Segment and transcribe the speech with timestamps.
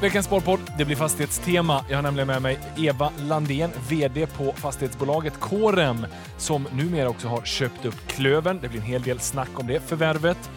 [0.00, 1.84] Veckans Sparpodd, det blir fastighetstema.
[1.88, 7.42] Jag har nämligen med mig Eva Landén, VD på fastighetsbolaget Corem, som numera också har
[7.42, 8.58] köpt upp Klövern.
[8.62, 10.50] Det blir en hel del snack om det förvärvet.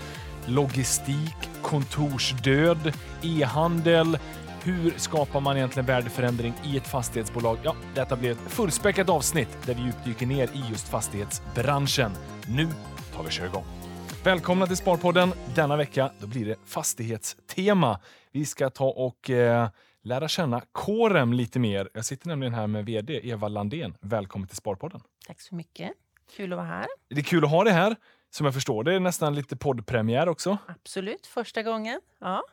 [0.46, 4.18] Logistik, kontorsdöd, e-handel.
[4.64, 7.58] Hur skapar man egentligen värdeförändring i ett fastighetsbolag?
[7.64, 12.12] Ja, detta blir ett fullspäckat avsnitt där vi djupdyker ner i just fastighetsbranschen.
[12.48, 12.68] Nu
[13.16, 13.83] tar vi kör igång.
[14.26, 15.34] Välkomna till Sparpodden.
[15.56, 18.00] Denna vecka då blir det fastighetstema.
[18.32, 19.70] Vi ska ta och eh,
[20.02, 21.90] lära känna Corem lite mer.
[21.94, 23.98] Jag sitter nämligen här med VD Eva Landén.
[24.02, 25.02] Välkommen till Sparpodden.
[25.28, 25.92] Tack så mycket.
[26.36, 26.86] Kul att vara här.
[27.10, 27.96] Det är kul att ha dig här.
[28.30, 30.58] Som jag förstår det är nästan lite poddpremiär också.
[30.68, 32.02] Absolut, första gången.
[32.20, 32.44] Ja.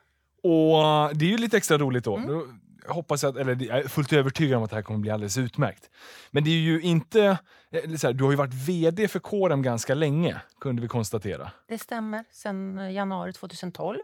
[0.42, 2.16] Och eh, det är ju lite extra roligt då.
[2.16, 2.46] då
[2.86, 5.38] jag hoppas att, eller jag är fullt övertygad om att det här kommer bli alldeles
[5.38, 5.90] utmärkt.
[6.30, 7.38] Men det är ju inte...
[7.70, 11.50] eh, Så här, du har ju varit VD för Corem ganska länge, kunde vi konstatera.
[11.68, 13.98] Det stämmer, sen eh, januari 2012.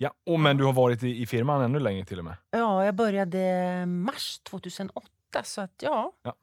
[0.00, 2.36] Ja, och men du har varit i, i firman ännu längre till och med.
[2.50, 5.08] Ja, jag började mars 2008,
[5.44, 6.12] så att ja.
[6.22, 6.34] Ja.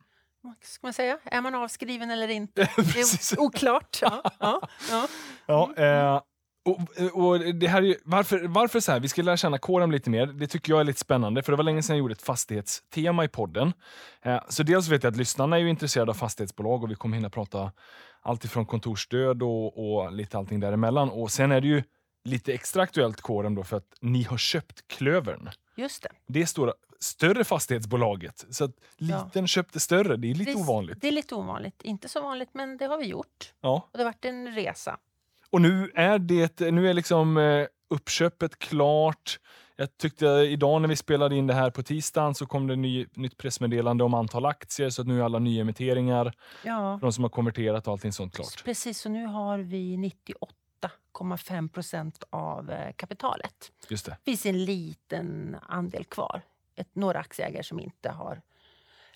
[0.62, 1.20] Ska man säga?
[1.24, 2.62] Är man avskriven eller inte?
[2.78, 4.00] Det är oklart.
[4.02, 5.08] Ja, ja, ja.
[5.46, 6.22] Ja, eh,
[6.66, 6.80] och,
[7.14, 9.00] och det här är ju, varför, varför så här?
[9.00, 10.26] Vi ska lära känna Corem lite mer.
[10.28, 13.24] Det tycker jag är lite spännande, för det var länge sedan jag gjorde ett fastighetstema
[13.24, 13.74] i podden.
[14.22, 17.18] Eh, så dels vet jag att lyssnarna är ju intresserade av fastighetsbolag och vi kommer
[17.18, 17.72] hinna prata
[18.22, 21.10] allt ifrån kontorsstöd och, och lite allting däremellan.
[21.10, 21.84] Och sen är det ju
[22.24, 25.50] lite extra aktuellt Corem då för att ni har köpt Klövern.
[25.78, 26.10] Just det.
[26.28, 28.46] Det stora, större fastighetsbolaget.
[28.50, 29.24] Så att Ja.
[29.26, 31.02] liten köpte större, det är lite Det ovanligt.
[31.02, 31.82] Det är lite ovanligt.
[31.82, 33.54] Inte så vanligt, men det har vi gjort.
[33.62, 33.74] Ja.
[33.92, 34.98] Och det har varit en resa.
[35.56, 39.40] Och nu är det nu är liksom eh, uppköpet klart.
[39.76, 43.06] Jag tyckte idag när vi spelade in det här på tisdagen så kom det ny,
[43.14, 47.30] nytt pressmeddelande om antal aktier så att nu är alla nyemitteringar, Ja, de som har
[47.30, 48.64] konverterat och allting sånt klart.
[48.66, 49.00] precis.
[49.00, 53.72] Så nu har vi 98,5 procent av eh, kapitalet.
[53.90, 54.12] Just det.
[54.12, 56.42] Det finns en liten andel kvar.
[56.76, 58.42] Ett, några aktieägare som inte har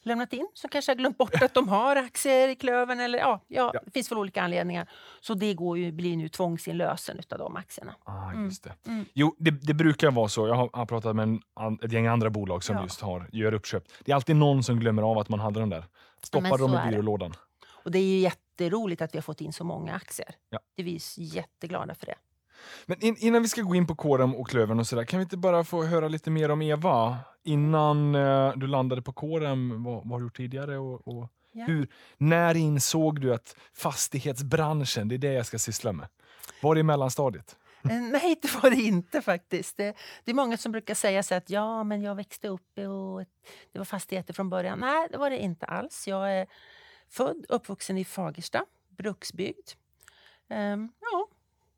[0.02, 3.00] lämnat in, som kanske har glömt bort att de har aktier i Klövern.
[3.00, 3.80] Eller, ja, ja, Ja.
[3.86, 4.90] Det finns väl olika anledningar.
[5.22, 7.96] Så det går ju, blir nu tvångsinlösen av de aktierna.
[8.04, 8.46] Ah, Mm.
[8.46, 8.74] just det.
[8.88, 9.06] Mm.
[9.14, 10.48] Jo, det, det brukar vara så.
[10.48, 11.40] Jag har, pratat med en,
[11.84, 12.84] ett gäng andra bolag som Ja.
[12.84, 13.84] just har, gör uppköp.
[14.06, 15.86] Det är alltid någon som glömmer av att man hade den där.
[16.24, 17.34] Stoppar men dem i byrålådan.
[17.84, 20.36] Och det är ju jätteroligt att vi har fått in så många aktier.
[20.50, 20.60] Ja.
[20.76, 22.16] Det är vi jätteglada för det.
[22.86, 25.24] Men in, innan vi ska gå in på Corem och Klövern och sådär, kan vi
[25.24, 27.18] inte bara få höra lite mer om Eva?
[27.44, 30.78] Innan eh, du landade på Corem, vad, vad har du gjort tidigare?
[30.78, 31.66] Och, och Ja.
[31.66, 31.88] hur,
[32.18, 36.08] när insåg du att fastighetsbranschen, det är det jag ska syssla med?
[36.62, 37.58] Var det i mellanstadiet?
[37.84, 39.78] Eh, Nej, det var det inte faktiskt.
[39.78, 39.94] Det,
[40.24, 43.26] det är många som brukar säga så att ja, men jag växte upp och
[43.72, 44.80] det var fastigheter från början.
[44.80, 46.08] Nej, det var det inte alls.
[46.08, 46.48] Jag är
[47.10, 48.66] född uppvuxen i Fagersta,
[48.98, 49.70] bruksbygd.
[50.50, 51.28] Ehm, ja,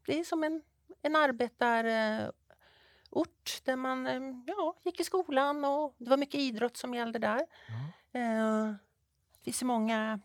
[0.06, 0.62] det är som en,
[1.02, 2.34] en arbetarort
[3.64, 7.46] där man ehm, ja, gick i skolan och det var mycket idrott som gällde där.
[8.12, 8.74] Eh,
[9.38, 10.20] det finns många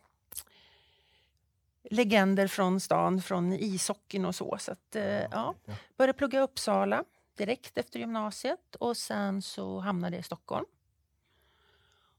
[1.91, 4.57] legender från stan, från ishockeyn och så.
[4.61, 5.55] så att, eh, ja.
[5.65, 5.75] Ja.
[5.97, 7.05] Började plugga i Uppsala
[7.35, 10.67] direkt efter gymnasiet och sen så hamnade jag i Stockholm.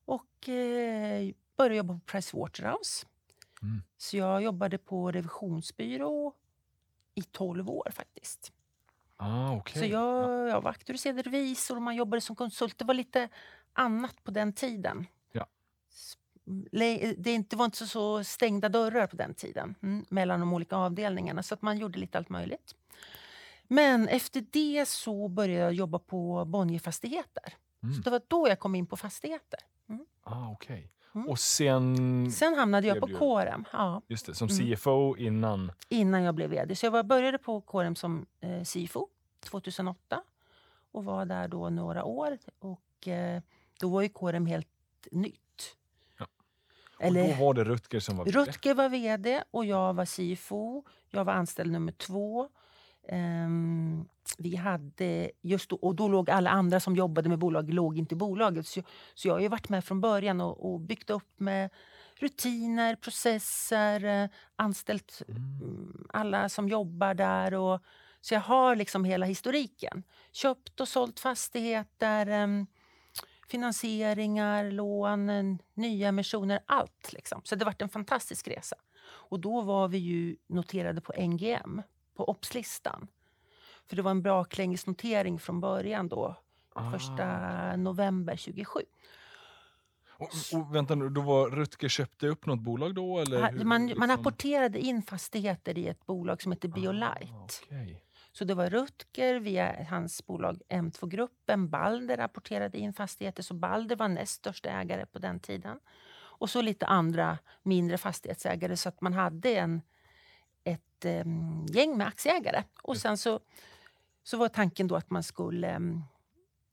[0.06, 3.06] Och eh, började jobba på Pricewaterhouse.
[3.62, 3.84] Mm.
[3.98, 6.34] Så jag jobbade på revisionsbyrå
[7.18, 8.52] i 12 år faktiskt.
[9.18, 9.82] Ah, okej.
[9.82, 12.78] Så jag, jag var auktoriserad revisor och man jobbade som konsult.
[12.78, 13.30] Det var lite
[13.74, 15.08] annat på den tiden.
[15.32, 15.48] Ja.
[17.18, 21.44] Det var inte så, så stängda dörrar på den tiden mm, mellan de olika avdelningarna.
[21.44, 22.76] Så att man gjorde lite allt möjligt.
[23.68, 27.54] Men efter det så började jag jobba på Bonnierfastigheter.
[27.84, 27.96] Mm.
[27.96, 29.60] Så det var då jag kom in på fastigheter.
[30.24, 30.92] Ah, okej.
[31.16, 31.30] Mm.
[31.30, 33.66] Och sen, Sen hamnade jag på Corem.
[33.74, 34.76] Ja, just det, som Mm.
[34.76, 35.72] CFO innan.
[35.90, 36.76] innan jag blev vd.
[36.76, 39.08] Så jag var, började på Corem som eh, SIFO
[39.40, 40.22] 2008
[40.92, 42.38] och var där då några år.
[42.60, 43.42] Och eh,
[43.80, 44.68] då var ju Corem helt
[45.12, 45.76] nytt.
[46.20, 46.26] Ja.
[46.98, 48.40] Och Eller, då var det Rutger som var VD.
[48.40, 50.84] Rutger var vd och jag var CFO.
[51.10, 52.50] Jag var anställd nummer två.
[53.10, 54.06] Ehm,
[54.38, 58.16] vi hade just då, och då låg alla andra som jobbade med bolag låg inte
[58.16, 58.68] i bolaget.
[58.68, 58.82] Så,
[59.14, 61.70] så jag har ju varit med från början och, och byggt upp med
[62.20, 65.42] rutiner, processer, eh, anställt Mm.
[65.62, 67.54] mm, alla som jobbar där.
[67.54, 67.82] Och,
[68.22, 70.04] så jag har liksom hela historiken.
[70.32, 72.68] Köpt och sålt fastigheter, em,
[73.50, 77.14] finansieringar, lån, nya emissioner, allt.
[77.14, 77.42] Liksom.
[77.44, 78.76] Så det har varit en fantastisk resa.
[79.30, 81.82] Och då var vi ju noterade på NGM,
[82.18, 83.08] på OBS-listan.
[83.90, 86.36] För det var en baklängesnotering från början då,
[86.80, 86.92] Ah.
[86.92, 87.26] första
[87.76, 88.80] november 27.
[90.20, 90.30] Och,
[90.60, 93.20] och vänta nu, då var Rutger köpte upp något bolag då?
[93.20, 94.10] Eller hur, Man, man liksom?
[94.12, 97.28] apporterade in fastigheter i ett bolag som heter Biolite.
[97.34, 98.04] Ah, okej.
[98.32, 101.70] Så det var Rutger via hans bolag M2-gruppen.
[101.70, 105.80] Balder rapporterade in fastigheter, så Balder var näst största ägare på den tiden.
[106.40, 109.82] Och så lite andra mindre fastighetsägare så att man hade en,
[110.74, 112.64] ett um, gäng med aktieägare.
[112.82, 113.40] Och sen så,
[114.24, 116.04] så var tanken då att man skulle um,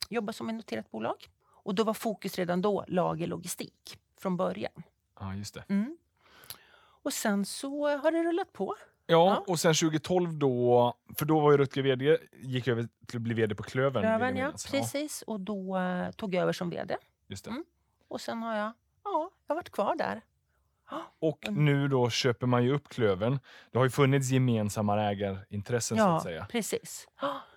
[0.09, 1.29] jobba som ett noterat bolag.
[1.47, 4.83] Och då var fokus redan då lagerlogistik från början.
[5.21, 5.65] Ja, just det.
[5.69, 5.97] Mm.
[6.77, 8.77] Och sen så har det rullat på.
[9.07, 13.23] Ja, och sen 2012 då, för då var ju Rutger VD, gick över till att
[13.23, 14.03] bli VD på Klövern.
[14.03, 14.53] Klövern, ja.
[14.71, 15.23] Precis.
[15.23, 16.97] Och då uh, tog jag över som VD.
[17.29, 17.51] Just det.
[17.51, 17.65] Mm.
[18.09, 18.73] Och sen har jag,
[19.05, 20.23] ja, jag har varit kvar där.
[21.19, 23.39] Och nu då köper man ju upp Klövern.
[23.71, 26.47] Det har ju funnits gemensamma ägarintressen ja, så att säga.
[26.51, 27.09] precis.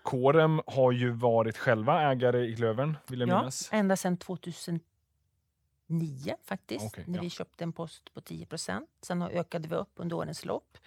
[0.03, 3.69] Korem har ju varit själva ägare i Klövern, vill jag ja, minnas.
[3.71, 4.81] ända sedan 2009
[6.44, 7.21] faktiskt, Okej, när ja.
[7.21, 10.77] vi köpte en post på 10% Sen ökade vi upp under årens lopp.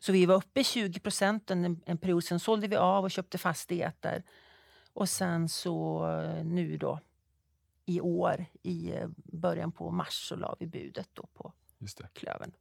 [0.00, 1.00] Så vi var uppe i 20
[1.48, 2.24] en, en period.
[2.24, 4.22] Sen sålde vi av och köpte fastigheter.
[4.92, 7.00] Och sen så eh, nu då
[7.84, 12.08] i år, i eh, början på mars, så la vi budet då på Just det.
[12.12, 12.52] Klövern.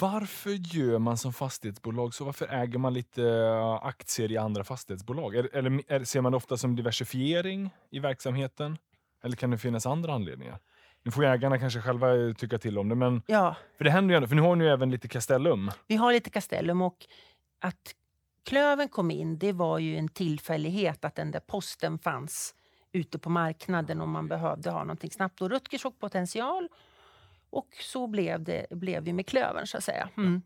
[0.00, 2.24] Varför gör man som fastighetsbolag så?
[2.24, 5.34] Varför äger man lite eh, aktier i andra fastighetsbolag?
[5.36, 8.78] Eller är, ser man det ofta som diversifiering i verksamheten?
[9.22, 10.58] Eller kan det finnas andra anledningar?
[11.02, 14.12] Nu får ägarna kanske själva eh, tycka till om det, men Ja, för det händer
[14.12, 15.70] ju ändå, för nu har ni ju även lite Castellum.
[15.86, 17.06] Vi har lite Castellum och
[17.60, 17.94] att
[18.44, 22.54] Klöven kom in, det var ju en tillfällighet att den där posten fanns
[22.92, 25.42] ute på marknaden om man behövde ha någonting snabbt.
[25.42, 26.68] Och Rutger såg potential
[27.54, 30.08] och så blev det blev vi med Klövern så att säga.
[30.16, 30.42] Mm.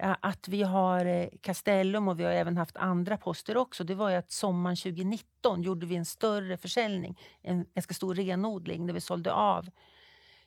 [0.00, 3.84] Att vi har eh, Castellum och vi har även haft andra poster också.
[3.84, 8.86] Det var ju att sommaren 2019 gjorde vi en större försäljning, en ganska stor renodling
[8.86, 9.70] där vi sålde av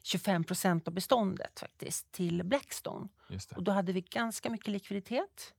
[0.04, 3.08] 25 procent av beståndet faktiskt till Blackstone.
[3.28, 3.56] Det.
[3.56, 5.54] Och då hade vi ganska mycket likviditet.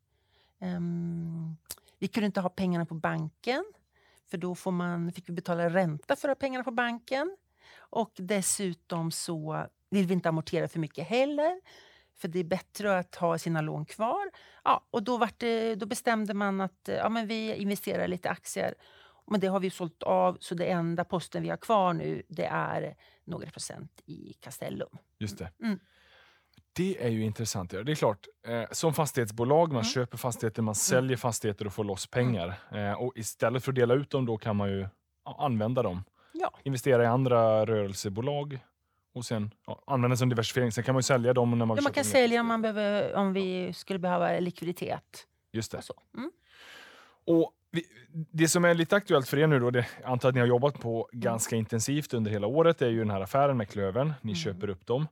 [0.59, 1.56] Ehm,
[1.99, 3.65] vi kunde inte ha pengarna på banken.
[4.31, 7.37] För då får man, fick vi betala ränta för att ha pengarna på banken.
[7.79, 11.61] Och dessutom så vill vi inte amortera för mycket heller.
[12.19, 14.31] För det är bättre att ha sina lån kvar.
[14.65, 18.75] Ja, och då, det, då bestämde man att ja, men vi investerar lite aktier.
[19.27, 22.44] Men det har vi sålt av, så det enda posten vi har kvar nu det
[22.44, 24.99] är några procent i Castellum.
[25.19, 25.50] Just det.
[25.62, 25.79] Mm.
[26.73, 27.71] Det är ju intressant.
[27.71, 29.85] Det är klart, eh, som fastighetsbolag, man Mm.
[29.85, 32.55] köper fastigheter, man säljer fastigheter och får loss pengar.
[32.73, 34.89] Eh, och istället för att dela ut dem då kan man ju
[35.39, 36.05] använda dem.
[36.33, 36.50] Ja.
[36.62, 38.59] Investera i andra rörelsebolag
[39.14, 40.73] och sen ja, använda som diversifiering.
[40.73, 43.14] Sen kan man ju sälja dem när man Ja, man kan sälja om, man behöver,
[43.14, 45.26] om vi skulle behöva likviditet.
[45.53, 45.79] Just det.
[45.79, 45.94] Och så.
[46.17, 46.31] Mm.
[47.26, 47.85] Och vi,
[48.32, 50.47] det som är lite aktuellt för er nu, då, det, jag antar att ni har
[50.49, 51.20] jobbat på Mm.
[51.20, 54.12] ganska intensivt under hela året, är ju den här affären med Klövern.
[54.20, 54.35] Ni Mm.
[54.35, 55.09] köper upp dem.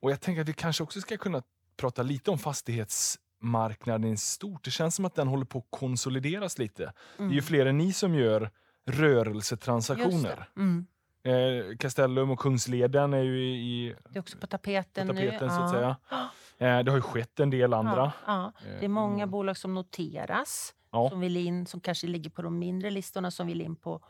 [0.00, 1.42] Och jag tänker att vi kanske också ska kunna
[1.76, 4.64] prata lite om fastighetsmarknaden i stort.
[4.64, 6.92] Det känns som att den håller på att konsolideras lite.
[7.16, 8.50] Det är ju fler än ni som gör
[8.86, 10.48] rörelsetransaktioner.
[10.56, 10.86] Mm.
[11.22, 15.54] Eh, Castellum och Kungsleden är ju i, Det är också på tapeten, på tapeten nu.
[15.54, 15.96] så att säga.
[16.60, 18.12] Eh, det har ju skett en del andra.
[18.26, 18.68] Ja, ja.
[18.80, 21.10] Det är många bolag som noteras, Ja.
[21.10, 24.00] som vill in, som kanske ligger på de mindre listorna, som vill in på,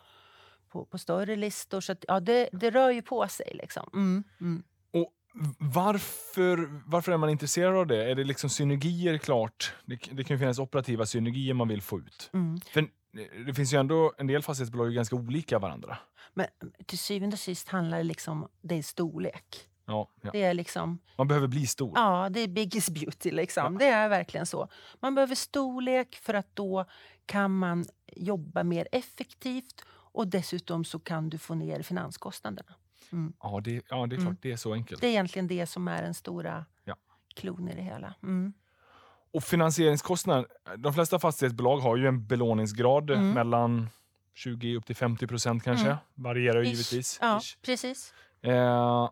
[0.69, 1.81] på, på större listor.
[1.81, 3.51] Så att, ja, det, det rör ju på sig.
[3.55, 3.91] Liksom.
[3.95, 4.25] Mm.
[4.41, 4.63] Mm.
[4.93, 5.13] Och
[5.59, 8.11] varför, varför är man intresserad av det?
[8.11, 9.75] Är det liksom synergier klart?
[9.87, 12.31] Det, det kan ju finnas operativa synergier man vill få ut.
[12.33, 12.61] Mm.
[12.61, 12.89] För
[13.47, 15.99] det finns ju ändå en del fastighetsbolag är ganska olika varandra.
[16.35, 16.47] Men
[16.87, 19.57] till syvende och sist handlar det liksom det är storlek.
[19.87, 20.31] Ja, ja.
[20.33, 21.93] Det är liksom Man behöver bli stor.
[21.95, 23.31] Ja, det är biggest beauty.
[23.31, 23.79] Liksom.
[23.79, 24.69] Det är verkligen så.
[25.01, 26.85] Man behöver storlek för att då
[27.27, 27.85] kan man
[28.17, 32.75] jobba mer effektivt och dessutom så kan du få ner finanskostnaderna.
[33.43, 34.37] Ja, det, ja, det är klart, Mm.
[34.43, 35.01] det är så enkelt.
[35.01, 36.97] Det är egentligen det som är den stora Ja.
[37.35, 38.15] klon i det hela.
[38.23, 38.53] Mm.
[39.31, 40.47] Och finansieringskostnader.
[40.77, 43.31] De flesta fastighetsbolag har ju en belåningsgrad Mm.
[43.31, 43.91] mellan
[44.35, 45.87] 20 upp till 50 procent kanske.
[45.87, 45.99] Mm.
[46.15, 46.71] Varierar ju Ish.
[46.73, 47.19] givetvis.
[47.23, 47.57] Ja, Ish.
[47.63, 48.15] precis.
[48.43, 49.11] Eh,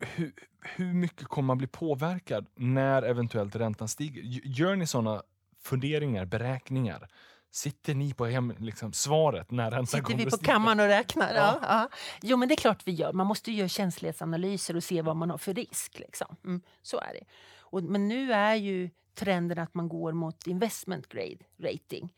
[0.00, 4.22] hur, hur mycket kommer man bli påverkad när eventuellt räntan stiger?
[4.44, 5.22] Gör ni sådana
[5.62, 7.08] funderingar, beräkningar?
[7.50, 10.52] Sitter ni på hem, liksom, svaret när räntan Sitter kommer vi på stiga?
[10.52, 11.34] kammaren och räknar?
[11.34, 11.58] Ja.
[11.62, 11.88] Ja.
[12.22, 13.12] Jo, men det är klart vi gör.
[13.12, 15.98] Man måste ju göra känslighetsanalyser och se vad man har för risk.
[15.98, 16.36] Liksom.
[16.44, 17.24] Mm, så är det.
[17.70, 22.14] Och, men nu är ju trenden att man går mot investment grade rating.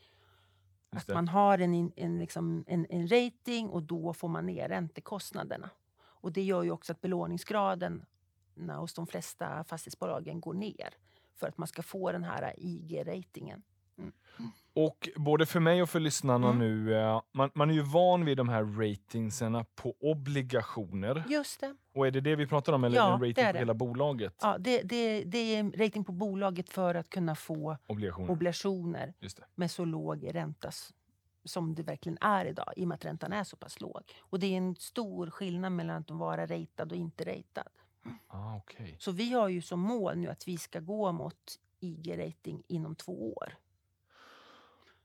[0.92, 1.14] Just Att det.
[1.14, 5.70] man har en, en, liksom, en, en rating och då får man ner räntekostnaderna.
[6.02, 8.04] Och det gör ju också att belåningsgraden
[8.78, 10.94] hos de flesta fastighetsbolagen går ner
[11.36, 13.62] för att man ska få den här IG-ratingen.
[14.74, 16.58] Och både för mig och för lyssnarna Mm.
[16.58, 21.24] nu, eh, man, man är ju van vid de här ratingserna på obligationer.
[21.28, 21.74] Just det.
[21.94, 24.34] Och är det det vi pratar om, eller Ja, en rating på hela bolaget?
[24.42, 28.30] Ja, det, det, det är en rating på bolaget för att kunna få Obligationer.
[28.30, 29.44] obligationer Just det.
[29.54, 30.70] med så låg ränta
[31.44, 34.02] som det verkligen är idag i och med att räntan är så pass låg.
[34.20, 37.68] Och det är en stor skillnad mellan att vara ratad och inte ratad.
[38.26, 38.96] Ah, okej.
[38.98, 41.36] Så vi har ju som mål nu att vi ska gå mot
[41.80, 43.54] IG-rating inom två år.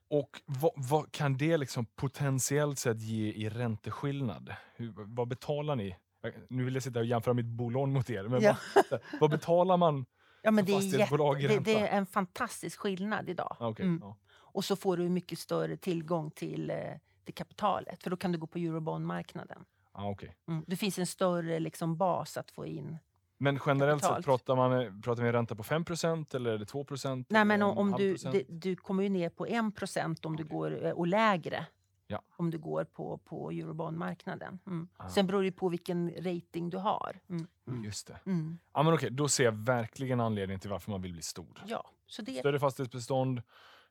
[0.10, 4.54] Och vad, vad kan det liksom potentiellt sett ge i ränteskillnad?
[4.76, 5.96] Hur, vad betalar ni?
[6.22, 8.58] Jag- Nu vill jag sitta och jämföra mitt bolån mot er, men Ja.
[8.92, 10.06] vad, vad betalar man?
[10.42, 11.72] Ja, men det, är jätte, i det, det ränta.
[11.72, 13.58] är en fantastisk skillnad idag.
[13.60, 14.00] Ah, okej, Mm.
[14.04, 14.18] ja.
[14.34, 16.78] Och så får du mycket större tillgång till, eh,
[17.24, 18.04] till kapitalet.
[18.04, 19.66] För då kan du gå på eurobondmarknaden.
[19.92, 20.36] Ah, okej.
[20.48, 20.64] Mm.
[20.68, 22.98] Det finns en större liksom, bas att få in.
[23.38, 26.86] Men generellt sett, pratar, man, pratar vi ränta på 5% eller är det 2
[27.28, 30.58] Nej, men om, om du, det, du kommer ju ner på 1% om du Okej.
[30.58, 31.66] går, eh, och lägre
[32.08, 32.22] Ja.
[32.38, 34.60] om du går på, på eurobondmarknaden.
[34.68, 34.88] Mm.
[34.98, 35.10] Ah.
[35.10, 37.20] Sen beror det på vilken rating du har.
[37.30, 37.84] Mm.
[37.84, 38.20] Just det.
[38.26, 38.60] Mm.
[38.74, 41.64] Ja, men okej, då ser jag verkligen anledningen till varför man vill bli stor.
[41.66, 43.42] Ja, så det, Större fastighetsbestånd,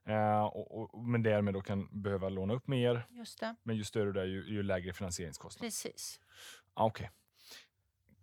[0.07, 3.07] eh, och, och, men därmed då kan behöva låna upp mer.
[3.11, 3.55] just det.
[3.63, 5.67] Men ju större det är, ju, ju lägre finansieringskostnad.
[5.67, 6.21] Precis.
[6.75, 7.11] Ah, Okej.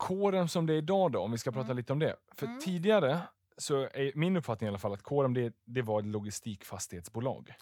[0.01, 1.77] Kåren som det är idag då, om vi ska prata Mm.
[1.77, 2.15] lite om det.
[2.35, 2.59] För Mm.
[2.59, 3.19] tidigare
[3.57, 7.53] så är min uppfattning i alla fall att Kåren det, det var ett logistikfastighetsbolag.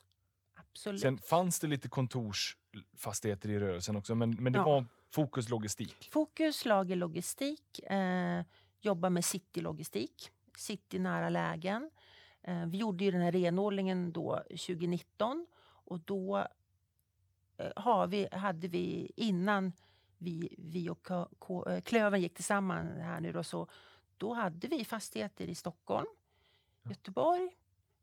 [0.55, 1.01] Absolut.
[1.01, 4.63] Sen fanns det lite kontorsfastigheter i rörelsen också, men, men det Ja.
[4.65, 6.09] var fokus logistik.
[6.11, 8.43] Fokus lagerlogistik, eh,
[8.81, 11.91] jobba med citylogistik, citynära lägen.
[12.41, 15.47] Eh, vi gjorde ju den här renodlingen då 2019
[15.85, 16.47] och då
[17.57, 19.73] eh, vi, hade vi innan
[20.19, 23.67] vi, vi och K- K- eh, Klövern gick tillsammans här nu då, så
[24.17, 26.07] då hade vi fastigheter i Stockholm,
[26.83, 27.49] Göteborg,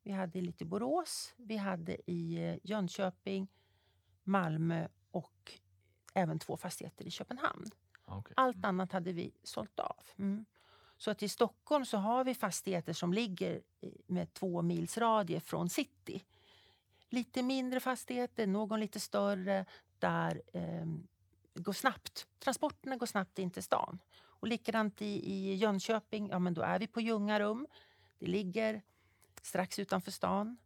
[0.02, 3.48] vi hade lite Borås, vi hade i eh, Jönköping,
[4.22, 5.52] Malmö och
[6.14, 7.70] även två fastigheter i Köpenhamn.
[8.04, 8.32] Okej.
[8.36, 10.04] Allt annat hade vi sålt av.
[10.18, 10.44] Mm.
[10.96, 13.62] Så att i Stockholm så har vi fastigheter som ligger
[14.06, 16.24] med två mils radie från city.
[17.08, 19.66] Lite mindre fastigheter, någon lite större,
[19.98, 20.86] där eh,
[21.56, 22.26] går snabbt.
[22.38, 23.98] Transporterna går snabbt in till stan.
[24.22, 27.66] Och likadant i, i Jönköping, ja men då är vi på Ljungarum.
[28.18, 28.82] Det ligger
[29.42, 30.56] strax utanför stan.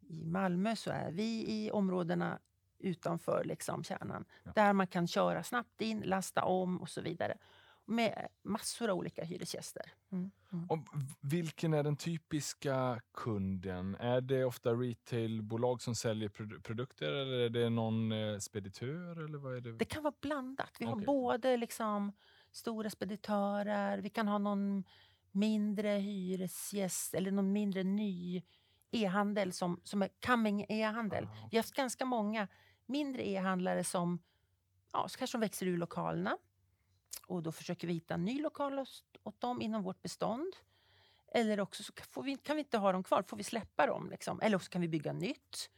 [0.00, 2.38] I Malmö så är vi i områdena
[2.78, 4.24] utanför liksom kärnan.
[4.42, 4.52] Ja.
[4.54, 7.38] Där man kan köra snabbt in, lasta om och så vidare.
[7.90, 9.92] Med massor av olika hyresgäster.
[10.12, 10.30] Mm.
[10.52, 10.70] Mm.
[10.70, 10.78] Och
[11.20, 13.94] vilken är den typiska kunden?
[13.94, 19.24] Är det ofta retailbolag som säljer produ- produkter eller är det någon eh, speditör?
[19.24, 19.72] Eller vad är det?
[19.72, 20.76] Det kan vara blandat.
[20.78, 21.06] Vi har Okej.
[21.06, 22.12] både liksom
[22.52, 24.84] stora speditörer, vi kan ha någon
[25.32, 28.42] mindre hyresgäst eller någon mindre ny
[28.90, 31.24] e-handel som, som är coming e-handel.
[31.24, 31.48] Ah.
[31.50, 32.48] Vi har haft ganska många
[32.86, 34.22] mindre e-handlare som
[34.92, 36.36] ja, kanske de växer ur lokalerna.
[37.26, 38.78] Och då försöker vi hitta en ny lokal
[39.22, 40.56] åt- dem inom vårt bestånd.
[41.32, 43.86] Eller också så kan- får vi, kan vi inte ha dem kvar, får vi släppa
[43.86, 44.10] dem.
[44.10, 44.40] Liksom.
[44.40, 45.70] Eller också kan vi bygga nytt.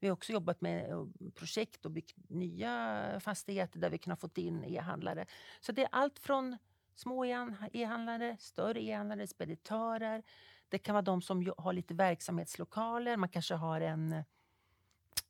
[0.00, 4.28] Vi har också jobbat med eh, projekt och byggt nya fastigheter där vi kunnat få
[4.34, 5.26] in e-handlare.
[5.60, 6.58] Så det är allt från
[6.94, 7.24] små
[7.72, 10.22] e-handlare, större e-handlare, speditörer.
[10.68, 13.16] Det kan vara de som har lite verksamhetslokaler.
[13.16, 14.24] Man kanske har en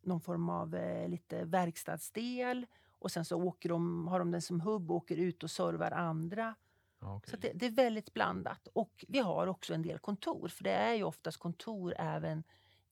[0.00, 2.66] någon form av eh, lite verkstadsdel
[3.02, 5.90] och sen så åker de, har de den som hubb och åker ut och servar
[5.90, 6.54] andra.
[6.98, 7.30] Ah, okej.
[7.30, 8.68] Så det, det är väldigt blandat.
[8.72, 12.44] Och vi har också en del kontor, för det är ju oftast kontor även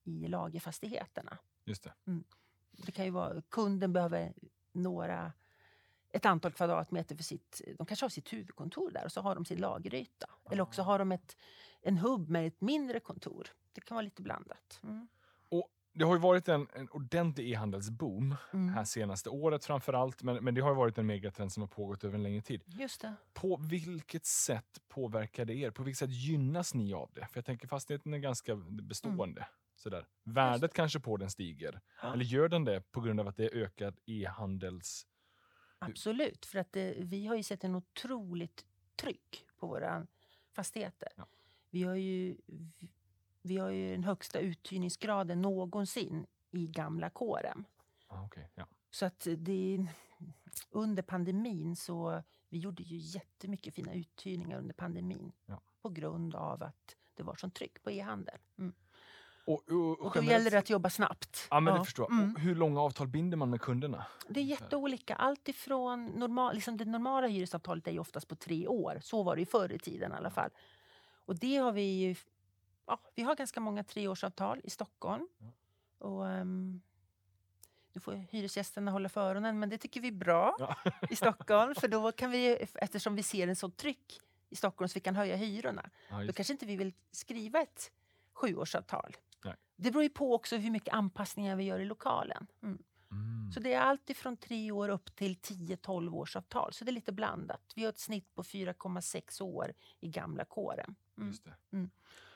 [0.05, 1.39] i lagerfastigheterna.
[1.65, 1.93] Just det.
[2.71, 4.33] Det kan ju vara, kunden behöver
[4.73, 5.33] några,
[6.11, 9.45] ett antal kvadratmeter för sitt, de kanske har sitt huvudkontor där och så har de
[9.45, 10.31] sin lageryta.
[10.51, 11.37] Eller också har de ett,
[11.83, 13.49] en hubb med ett mindre kontor.
[13.73, 14.81] Det kan vara lite blandat.
[14.83, 15.09] Mm.
[15.93, 18.69] Det har ju varit en, en ordentlig e-handelsboom Mm.
[18.69, 21.69] här senaste året framför allt, men, men det har ju varit en megatrend som har
[21.69, 22.63] pågått över en längre tid.
[22.67, 23.15] Just det.
[23.33, 25.71] På vilket sätt påverkar det er?
[25.71, 27.27] På vilket sätt gynnas ni av det?
[27.27, 29.47] För jag tänker fastigheten är ganska bestående.
[29.77, 30.07] Sådär.
[30.25, 31.81] Värdet kanske på den stiger.
[32.03, 32.13] Ja.
[32.13, 35.07] Eller gör den det på grund av att det är ökad e-handels...
[35.79, 38.65] Absolut, för att det, vi har ju sett en otroligt
[38.97, 40.07] tryck på våra
[40.53, 41.09] fastigheter.
[41.17, 41.27] Ja.
[41.71, 42.37] Vi, har ju,
[43.43, 47.65] vi, har ju den högsta uthyrningsgraden någonsin i gamla kåren.
[48.09, 48.67] Ah, okej, ja.
[48.91, 49.87] Så att det,
[50.71, 55.33] under pandemin så vi gjorde ju jättemycket fina uthyrningar under pandemin.
[55.47, 55.61] Ja.
[55.83, 58.39] På grund av att det var sånt tryck på e-handel.
[58.59, 58.73] Mm.
[59.47, 61.47] Och, och, Och då generellt- gäller det att jobba snabbt.
[61.51, 62.19] Ja, men det förstår jag.
[62.19, 62.35] Mm.
[62.35, 64.07] Och hur långa avtal binder man med kunderna?
[64.29, 65.15] Det är jätteolika.
[65.15, 68.99] Allt ifrån normal, liksom det normala hyresavtalet är ju oftast på tre år.
[69.03, 70.51] Så var det ju förr i tiden i alla fall.
[71.25, 72.15] Och det har vi ju...
[72.91, 75.29] Ja, vi har ganska många treårsavtal i Stockholm.
[75.39, 75.47] Ja.
[76.07, 76.81] Och, ehm,
[77.93, 80.77] nu får hyresgästerna hålla för öronen, men det tycker vi är bra Ja.
[81.11, 81.75] i Stockholm.
[81.75, 85.17] För då kan vi, eftersom vi ser en sån tryck i Stockholm så vi kan
[85.17, 87.93] höja hyrorna, Ja, då kanske inte vi vill skriva ett
[88.33, 89.17] sjuårsavtal.
[89.45, 89.55] Nej.
[89.77, 92.47] Det beror ju på också hur mycket anpassningar vi gör i lokalen.
[92.63, 92.83] Mm.
[93.11, 93.53] Mm.
[93.53, 96.73] Så det är allt ifrån tre år upp till 10-12 års avtal.
[96.73, 97.73] Så det är lite blandat.
[97.77, 100.95] Vi har ett snitt på 4,6 år i gamla kåren.
[101.19, 101.91] Mm.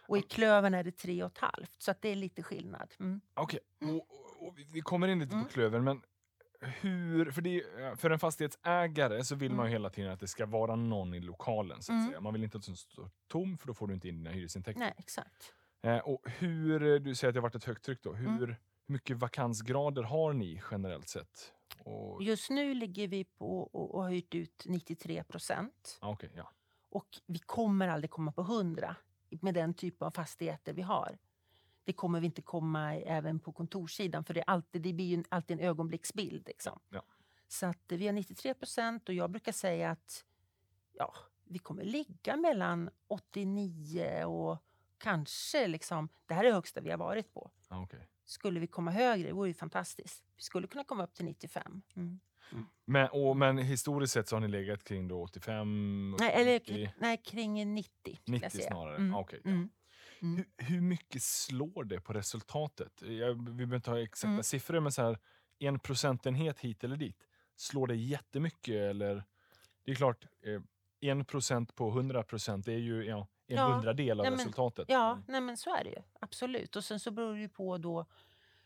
[0.09, 1.83] Och i klövern är det tre och ett halvt.
[1.83, 2.95] Så att det är lite skillnad.
[3.01, 3.21] Mm.
[3.35, 5.45] Okej, och, och, och vi- kommer in lite Mm.
[5.47, 6.03] på klövern, men
[6.81, 9.73] hur, för, det, är- för en fastighetsägare så vill man ju Mm.
[9.73, 11.83] hela tiden att det ska vara någon i lokalen.
[11.83, 12.09] så att Mm.
[12.09, 12.21] säga.
[12.21, 14.81] Man vill inte att den står tom för då får du inte in dina hyresintäkter.
[14.81, 15.55] Nej, exakt.
[15.83, 18.13] Eh, och hur, du säger att det har varit ett högt tryck då.
[18.13, 18.39] Hur, Mm.
[18.39, 18.57] hur
[18.87, 21.53] mycket vakansgrader har ni generellt sett?
[21.79, 25.99] Och, Just nu ligger vi på och, och har hyrt ut 93 procent.
[26.01, 26.51] ah, okej, ja.
[26.91, 28.97] Och vi kommer aldrig komma på 100
[29.43, 31.19] med den typen av fastigheter vi har.
[31.85, 35.15] Det kommer vi inte komma även på kontorssidan för det, är alltid, det blir ju
[35.15, 36.47] en- alltid en ögonblicksbild.
[36.47, 36.81] Liksom.
[36.91, 37.03] Ja.
[37.49, 40.25] Så att vi har 93 procent och jag brukar säga att
[40.93, 41.15] ja,
[41.45, 44.59] vi kommer ligga mellan 89 och
[44.99, 47.51] kanske liksom, det här är det högsta vi har varit på.
[47.69, 48.09] Ah, okej.
[48.25, 50.25] Skulle vi komma högre, det vore ju fantastiskt.
[50.37, 51.83] Vi skulle kunna komma upp till 95.
[51.97, 52.21] Mm.
[52.85, 56.93] Men, och, men historiskt sett så har ni legat kring då 85, Nej, eller 90,
[56.99, 57.91] nej, kring 90.
[58.23, 58.69] skulle jag 90 säga.
[58.71, 58.97] snarare?
[58.97, 59.15] Mm.
[59.15, 59.51] Ah, okej, ja.
[59.51, 59.69] Mm.
[60.23, 60.37] Mm.
[60.37, 63.03] Hur, hur mycket slår det på resultatet?
[63.03, 64.43] Jag, vi behöver inte ha exakta Mm.
[64.43, 65.19] siffror, men så här,
[65.59, 67.17] en procentenhet hit eller dit.
[67.57, 68.75] Slår det jättemycket?
[68.75, 69.25] Eller?
[69.85, 70.61] Det är klart, eh,
[71.11, 74.39] en procent på 100 procent, det är ju ja, en Ja, hundradel av nej, men-
[74.39, 74.85] resultatet.
[74.89, 75.25] Ja, Mm.
[75.29, 76.03] nej men så är det ju.
[76.21, 76.77] Absolut.
[76.77, 78.07] Och sen så beror det ju på då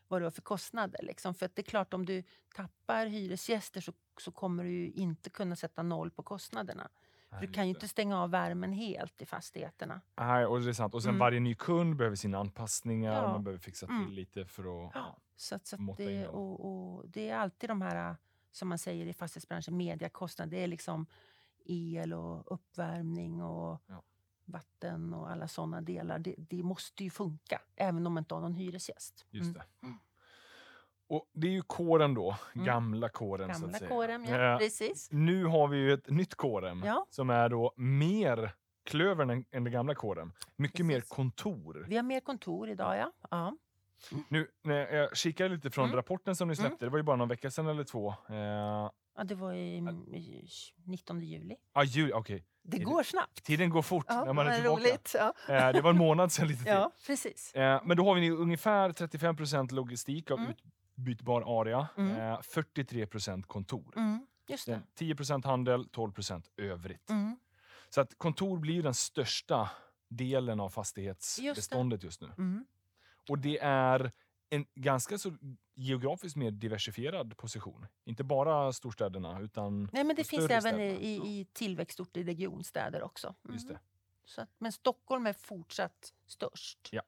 [0.09, 1.01] vad du har för kostnader.
[1.03, 1.35] Liksom.
[1.35, 2.23] För att det är klart, om du
[2.55, 6.89] tappar hyresgäster så, så kommer du inte kunna sätta noll på kostnaderna.
[7.31, 7.77] För du kan ju det.
[7.77, 10.01] inte stänga av värmen helt i fastigheterna.
[10.17, 10.95] Nej, och det är sant.
[10.95, 11.19] Och sen Mm.
[11.19, 13.29] varje ny kund behöver sina anpassningar, Ja.
[13.33, 14.11] man behöver fixa till Mm.
[14.13, 14.91] lite för att...
[14.95, 15.17] Ja.
[15.37, 16.35] Så, att, så att Måtta in det, dem.
[16.35, 18.17] och, och det är alltid de här,
[18.53, 20.51] som man säger i fastighetsbranschen, mediakostnader.
[20.51, 21.07] Det är liksom
[21.65, 24.03] el och uppvärmning och Ja.
[24.49, 26.19] Vatten och alla sådana delar.
[26.19, 29.27] Det, det måste ju funka, även om man inte har någon hyresgäst.
[29.31, 29.63] Just Mm.
[29.83, 29.99] det.
[31.11, 32.67] Och det är ju kåren då, Mm.
[32.67, 33.89] gamla kåren så att Gamla säga.
[33.89, 34.53] kåren, ja.
[34.53, 35.09] Eh, Precis.
[35.13, 37.07] Nu har vi ju ett nytt kårem Ja.
[37.11, 40.33] som är då mer klövern än, än det gamla kåren.
[40.57, 41.11] Mycket mer Precis.
[41.11, 41.87] kontor.
[41.89, 43.13] Vi har mer kontor idag, ja.
[43.31, 43.57] ja.
[44.29, 45.97] Nu när jag kikade lite från Mm.
[45.97, 48.15] rapporten som ni släppte, det var ju bara någon vecka sedan eller två.
[48.29, 50.49] Eh, ja det var i, i
[50.85, 51.57] 19 juli.
[51.73, 52.45] ah, jul, okej.
[52.71, 53.43] Det går snabbt.
[53.45, 54.83] Tiden går fort Ja, när man är tillbaka.
[54.83, 55.15] roligt.
[55.19, 55.35] Ja.
[55.49, 56.73] Eh, det var en månad sedan lite till.
[56.73, 57.55] ja, precis.
[57.55, 59.37] Eh, men då har vi nu ungefär 35
[59.71, 60.53] logistik av Mm.
[60.97, 62.17] utbytbar area, Mm.
[62.33, 63.93] eh, 43% kontor.
[63.97, 64.73] Mm, just det.
[64.73, 67.11] Sen 10% handel, 12% övrigt.
[67.11, 67.37] Mm,
[67.91, 69.71] Så att kontor blir den största
[70.09, 72.29] delen av fastighetsbeståndet just nu.
[72.39, 72.65] mm.
[73.29, 74.13] Och det är
[74.51, 75.37] en ganska så
[75.75, 77.87] geografiskt mer diversifierad position.
[78.05, 80.83] Inte bara storstäderna utan Nej, men det de finns även städerna.
[80.85, 83.35] i, i tillväxtorter, i regionstäder också.
[83.45, 83.55] Mm.
[83.55, 83.81] Just det.
[84.25, 86.89] Så att, men Stockholm är fortsatt störst.
[86.93, 87.03] Ja.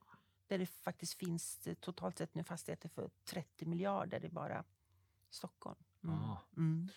[0.47, 4.65] Där det faktiskt finns eh, totalt sett nu fastigheter för 30 miljarder i bara
[5.31, 5.79] Stockholm.
[6.05, 6.17] Mm.
[6.19, 6.39] Ah.
[6.57, 6.89] Mm.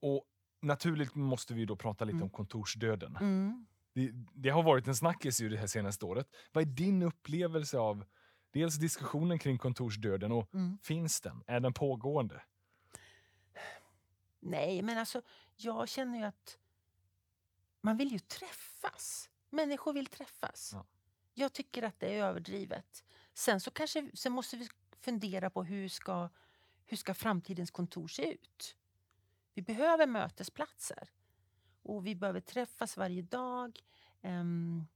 [0.00, 0.24] Och
[0.60, 2.22] naturligt måste vi då prata lite Mm.
[2.24, 3.16] om kontorsdöden.
[3.16, 3.66] Mm.
[3.92, 6.28] Det, det har varit en snackis ju det här senaste året.
[6.52, 8.04] Vad är din upplevelse av
[8.50, 10.78] dels diskussionen kring kontorsdöden och Mm.
[10.82, 11.44] finns den?
[11.46, 12.42] Är den pågående?
[14.40, 15.22] Nej, men alltså
[15.56, 16.58] jag känner ju att
[17.80, 19.30] man vill ju träffas.
[19.50, 20.70] Människor vill träffas.
[20.74, 20.86] Ja.
[21.34, 23.04] Jag tycker att det är överdrivet.
[23.34, 24.68] Sen så kanske sen måste vi
[25.00, 26.28] fundera på hur ska,
[26.86, 28.76] hur ska framtidens kontor se ut?
[29.54, 31.10] Vi behöver mötesplatser.
[31.82, 33.80] Och vi behöver träffas varje dag.
[34.22, 34.86] Ehm,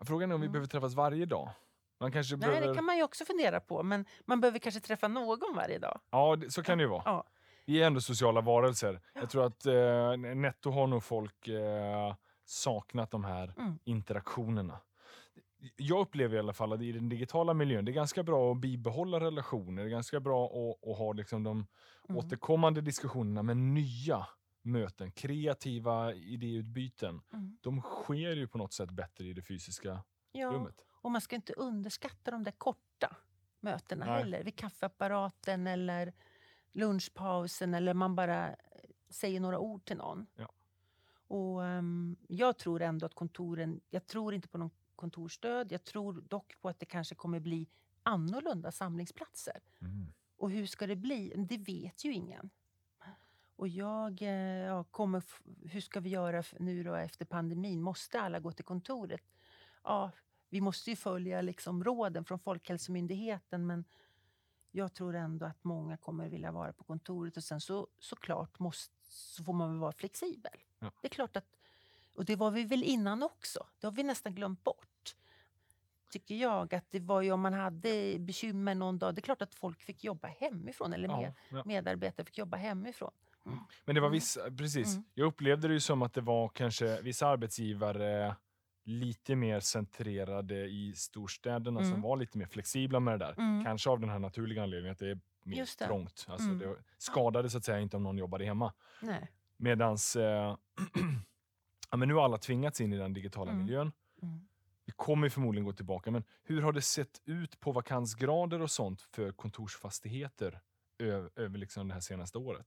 [0.00, 0.52] Frågan är om vi Mm.
[0.52, 1.50] behöver träffas varje dag.
[2.02, 2.68] Man kanske nej, behöver...
[2.68, 3.82] det kan man ju också fundera på.
[3.82, 6.00] Men man behöver kanske träffa någon varje dag.
[6.10, 7.02] Ja, det, så kan det ju vara.
[7.04, 7.24] Ja.
[7.64, 9.00] Vi är ändå sociala varelser.
[9.14, 13.78] Jag tror att eh, netto har nog folk eh, saknat de här Mm.
[13.84, 14.78] interaktionerna.
[15.76, 18.58] Jag upplever i alla fall att i den digitala miljön, det är ganska bra att
[18.60, 19.82] bibehålla relationer.
[19.82, 21.66] Det är ganska bra att, att ha liksom de
[22.08, 22.18] Mm.
[22.18, 24.26] återkommande diskussionerna med nya
[24.62, 27.20] möten, kreativa idéutbyten.
[27.32, 27.58] Mm.
[27.60, 30.50] De sker ju på något sätt bättre i det fysiska Ja.
[30.50, 30.74] rummet.
[31.02, 33.16] Och man ska inte underskatta de där korta
[33.60, 34.18] mötena Nej.
[34.18, 34.44] heller.
[34.44, 36.12] Vid kaffeapparaten eller
[36.72, 38.56] lunchpausen eller man bara eh,
[39.08, 40.26] säger några ord till någon.
[40.34, 40.52] Ja.
[41.26, 45.72] Och ehm, Jag tror ändå att kontoren, jag tror inte på någon kontorstöd.
[45.72, 47.68] Jag tror dock på att det kanske kommer bli
[48.02, 49.60] annorlunda samlingsplatser.
[49.80, 50.06] Mm.
[50.36, 51.32] Och hur ska det bli?
[51.36, 52.50] Det vet ju ingen.
[53.56, 54.28] Och jag eh,
[54.66, 55.22] ja, kommer,
[55.68, 57.82] hur ska vi göra nu då efter pandemin?
[57.82, 59.22] Måste alla gå till kontoret?
[59.84, 60.10] Ja,
[60.52, 63.84] vi måste ju följa liksom råden från Folkhälsomyndigheten men
[64.70, 68.94] jag tror ändå att många kommer vilja vara på kontoret och sen så såklart måste,
[69.02, 70.52] så får man väl vara flexibel.
[70.78, 70.92] Ja.
[71.00, 71.44] Det är klart att,
[72.16, 75.16] och det var vi väl innan också, det har vi nästan glömt bort.
[76.10, 79.42] Tycker jag att det var ju om man hade bekymmer någon dag, det är klart
[79.42, 81.62] att folk fick jobba hemifrån eller med, Ja, ja.
[81.66, 83.12] medarbetare fick jobba hemifrån.
[83.84, 84.12] Men det var Mm.
[84.12, 84.92] vissa, precis.
[84.92, 85.04] Mm.
[85.14, 88.36] Jag upplevde det ju som att det var kanske vissa arbetsgivare
[88.84, 92.02] lite mer centrerade i storstäderna som Mm.
[92.02, 93.34] var lite mer flexibla med det där.
[93.38, 93.64] Mm.
[93.64, 95.86] Kanske av den här naturliga anledningen att det är mer Just det.
[95.86, 96.26] trångt.
[96.28, 96.58] Alltså Mm.
[96.58, 98.72] Det skadade så att säga inte om någon jobbade hemma.
[99.02, 99.30] Nej.
[99.56, 100.56] Medans eh,
[101.90, 103.62] ja, men nu har alla tvingats in i den digitala Mm.
[103.64, 103.92] miljön.
[104.22, 104.40] Mm.
[104.84, 109.02] Vi kommer förmodligen gå tillbaka, men hur har det sett ut på vakansgrader och sånt
[109.02, 110.60] för kontorsfastigheter
[110.98, 112.66] ö- över liksom det här senaste året?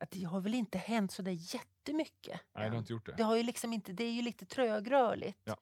[0.00, 2.40] Att det har väl inte hänt så där jättemycket.
[2.54, 3.14] Nej, det har inte gjort det.
[3.16, 5.38] det, har ju liksom inte, det är ju lite trögrörligt.
[5.44, 5.56] Ja.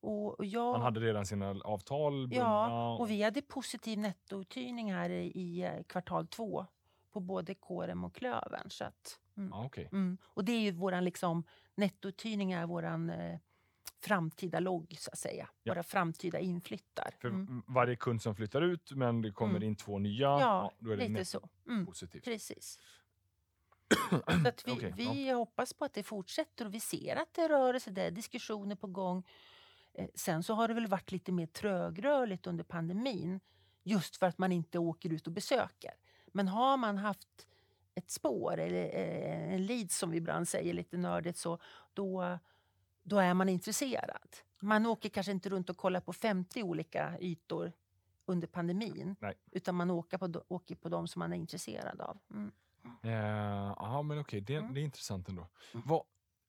[0.00, 2.36] Och, och jag, Man hade redan sina avtal bundna.
[2.36, 6.66] Ja, och vi hade positiv nettouthyrning här i, i eh, kvartal två
[7.12, 8.70] på både Kårem och Klövern.
[8.70, 9.88] Så att, mm, Ja, okej.
[9.92, 10.18] mm.
[10.24, 13.38] Och det är ju våran liksom, nettouthyrning är våran eh,
[14.02, 15.48] framtida logg så att säga.
[15.62, 15.72] Ja.
[15.72, 17.14] Våra framtida inflyttar.
[17.20, 17.62] För Mm.
[17.66, 19.68] varje kund som flyttar ut, men det kommer Mm.
[19.68, 21.48] in två nya, Ja, då är det lite så.
[21.68, 21.86] Mm.
[21.86, 22.24] positivt.
[22.24, 22.78] Precis.
[24.10, 27.48] Så att vi, Okej, vi hoppas på att det fortsätter och vi ser att det
[27.48, 29.26] rör sig, det är diskussioner på gång.
[29.92, 33.40] Eh, sen så har det väl varit lite mer trögrörligt under pandemin
[33.82, 35.94] just för att man inte åker ut och besöker.
[36.26, 37.46] Men har man haft
[37.94, 41.58] ett spår eller eh, en lead som vi ibland säger lite nördigt så
[41.94, 42.38] då,
[43.02, 44.36] då är man intresserad.
[44.60, 47.72] Man åker kanske inte runt och kollar på 50 olika ytor
[48.26, 49.34] under pandemin Nej.
[49.50, 52.18] utan man åker på, de- åker på de som man är intresserad av.
[52.30, 52.52] Mm.
[53.02, 53.10] Eh,
[53.76, 54.74] Ja, men okej, det, Mm.
[54.74, 55.48] det är intressant ändå.
[55.74, 55.86] Mm.
[55.86, 56.02] Vad,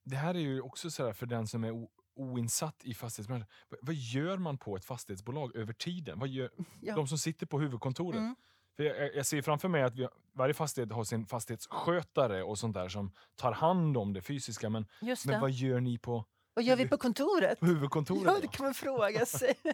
[0.05, 3.47] det här är ju också så här för den som är o, oinsatt i fastighetsbranschen.
[3.69, 6.19] Vad, vad gör man på ett fastighetsbolag över tiden?
[6.19, 6.49] Vad gör,
[6.81, 6.95] Ja.
[6.95, 8.19] De som sitter på huvudkontoret.
[8.19, 8.35] Mm.
[8.75, 12.73] För jag- jag, ser framför mig att vi, varje fastighet har sin fastighetsskötare och sånt
[12.73, 14.69] där som tar hand om det fysiska.
[14.69, 15.41] Men, Just men det.
[15.41, 17.57] vad gör ni på Vad gör vi på kontoret?
[17.61, 18.23] huvudkontoret?
[18.25, 19.53] Ja, det kan man fråga sig.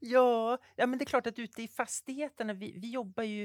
[0.00, 3.44] ja, ja, men det är klart att ute i fastigheterna, vi, vi jobbar ju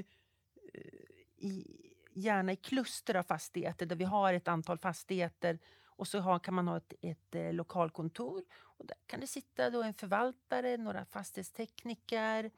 [0.73, 1.77] eh, i,
[2.15, 6.53] gärna i kluster av fastigheter där vi har ett antal fastigheter och så har, kan
[6.53, 8.43] man ha ett, ett eh, lokalkontor.
[8.53, 12.51] Och där kan det sitta då en förvaltare, några fastighetstekniker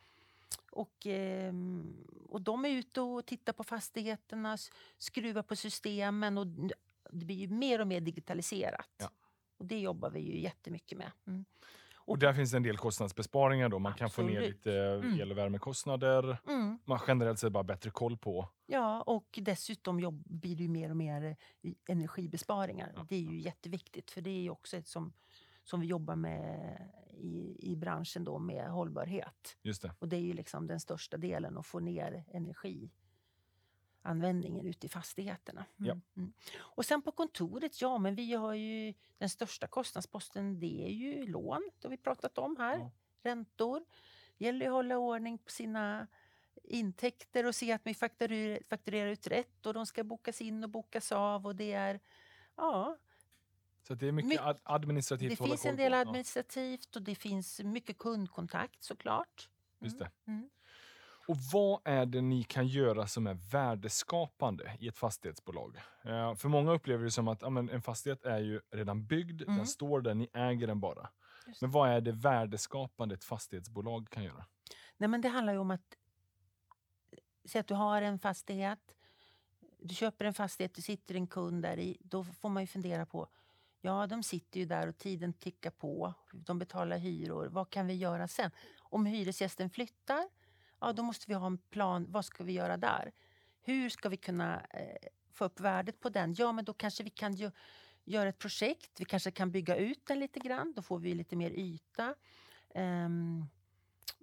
[0.72, 1.96] och, ehm,
[2.30, 4.58] och de är ute och tittar på fastigheterna,
[4.98, 8.90] skruvar på systemen och det blir ju mer och mer digitaliserat.
[8.98, 9.10] Ja.
[9.58, 11.12] Och det jobbar vi ju jättemycket med.
[11.28, 11.46] Mm.
[11.96, 13.80] Och där finns det en del kostnadsbesparingar då.
[13.80, 14.56] Man kan få ner Absolut.
[14.56, 15.20] lite Mm.
[15.20, 16.38] el och värmekostnader.
[16.48, 16.80] Mm.
[16.86, 18.50] Man har generellt sett bara bättre koll på.
[18.66, 22.92] Ja, och dessutom jobb, blir det ju mer och mer eh, energibesparingar.
[22.96, 25.14] Ja, Det är ju jätteviktigt för det är ju också ett som,
[25.64, 26.80] som vi jobbar med
[27.18, 29.58] i, i branschen då med hållbarhet.
[29.62, 29.96] Just det.
[30.00, 35.66] Och det är ju liksom den största delen att få ner energianvändningen ute i fastigheterna.
[35.80, 35.88] Mm.
[35.88, 36.00] Ja.
[36.22, 36.34] Mm.
[36.58, 41.28] Och sen på kontoret, ja men vi har ju den största kostnadsposten det är ju
[41.28, 42.78] lån, det har vi pratat om här.
[42.78, 42.92] Ja.
[43.24, 43.86] Räntor.
[44.38, 46.08] Det gäller ju att hålla ordning på sina
[46.64, 50.70] intäkter och se att vi fakturerar, fakturerar ut rätt och de ska bokas in och
[50.70, 52.00] bokas av och det är
[52.58, 52.98] Ja,
[53.88, 55.98] Så det är mycket ad- administrativt det finns en del på.
[55.98, 59.50] Administrativt och det finns mycket kundkontakt såklart.
[59.80, 60.12] just det.
[60.28, 60.50] Mm.
[61.28, 65.78] Och vad är det ni kan göra som är värdeskapande i ett fastighetsbolag?
[66.04, 69.58] Eh, för många upplever det som att ja, en fastighet är ju redan byggd, Mm.
[69.58, 71.10] den står där, ni äger den bara.
[71.62, 74.46] Men vad är det värdeskapande ett fastighetsbolag kan göra?
[74.98, 75.96] Nej, men det handlar ju om att...
[77.46, 78.96] Säg att du har en fastighet.
[79.80, 81.98] Du köper en fastighet, du sitter en kund där i.
[82.00, 83.28] Då får man ju fundera på...
[83.82, 86.14] Ja, de sitter ju där och tiden tickar på.
[86.32, 87.48] De betalar hyror.
[87.48, 88.52] Vad kan vi göra sen?
[88.80, 90.28] Om hyresgästen flyttar,
[90.80, 92.06] ja, då måste vi ha en plan.
[92.10, 93.12] Vad ska vi göra där?
[93.62, 96.36] Hur ska vi kunna eh, få upp värdet på den?
[96.38, 97.52] Ja, men då kanske vi kan ju,
[98.04, 98.92] göra ett projekt.
[99.00, 100.74] Vi kanske kan bygga ut den lite grann.
[100.76, 102.16] Då får vi lite mer yta.
[102.76, 103.46] Um,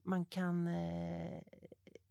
[0.02, 0.66] man kan...
[0.68, 1.42] Eh,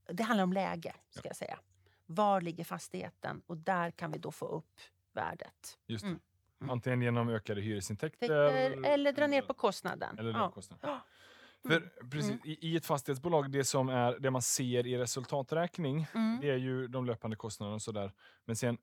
[0.07, 1.59] det handlar om läge, ska jag säga.
[2.05, 3.41] Var ligger fastigheten?
[3.47, 4.79] Och där kan vi då få upp
[5.13, 5.77] värdet.
[5.87, 6.07] Just det.
[6.09, 6.19] Mm.
[6.61, 6.69] Mm.
[6.69, 10.19] Antingen genom ökade hyresintäkter Täcker, eller dra ner på kostnaden.
[10.19, 10.51] eller ja.
[10.51, 10.87] kostnader.
[10.87, 11.01] Ja.
[11.69, 16.39] För precis, i, i ett fastighetsbolag, det som är det man ser i resultaträkning, Mm.
[16.41, 18.11] det är ju de löpande kostnaderna och sådär.
[18.45, 18.77] Men sen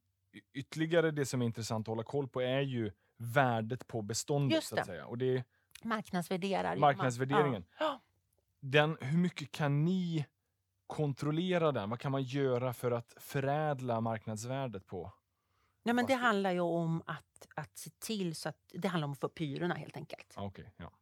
[0.53, 4.65] ytterligare det som är intressant att hålla koll på är ju värdet på beståndet.
[4.65, 5.07] Så att säga.
[5.07, 5.45] Och det är
[5.83, 6.77] Marknadsvärderar.
[6.77, 7.65] marknadsvärderingen.
[7.79, 8.01] Ja.
[8.61, 10.27] Den, hur mycket kan ni
[10.89, 11.91] kontrollera den?
[11.91, 15.13] Vad kan man göra för att förädla marknadsvärdet på?
[15.83, 18.57] Nej, men det handlar ju om att, att se till så att...
[18.73, 20.35] Det handlar om att få upp hyrorna helt enkelt.
[20.37, 20.93] Ah, okej, ja.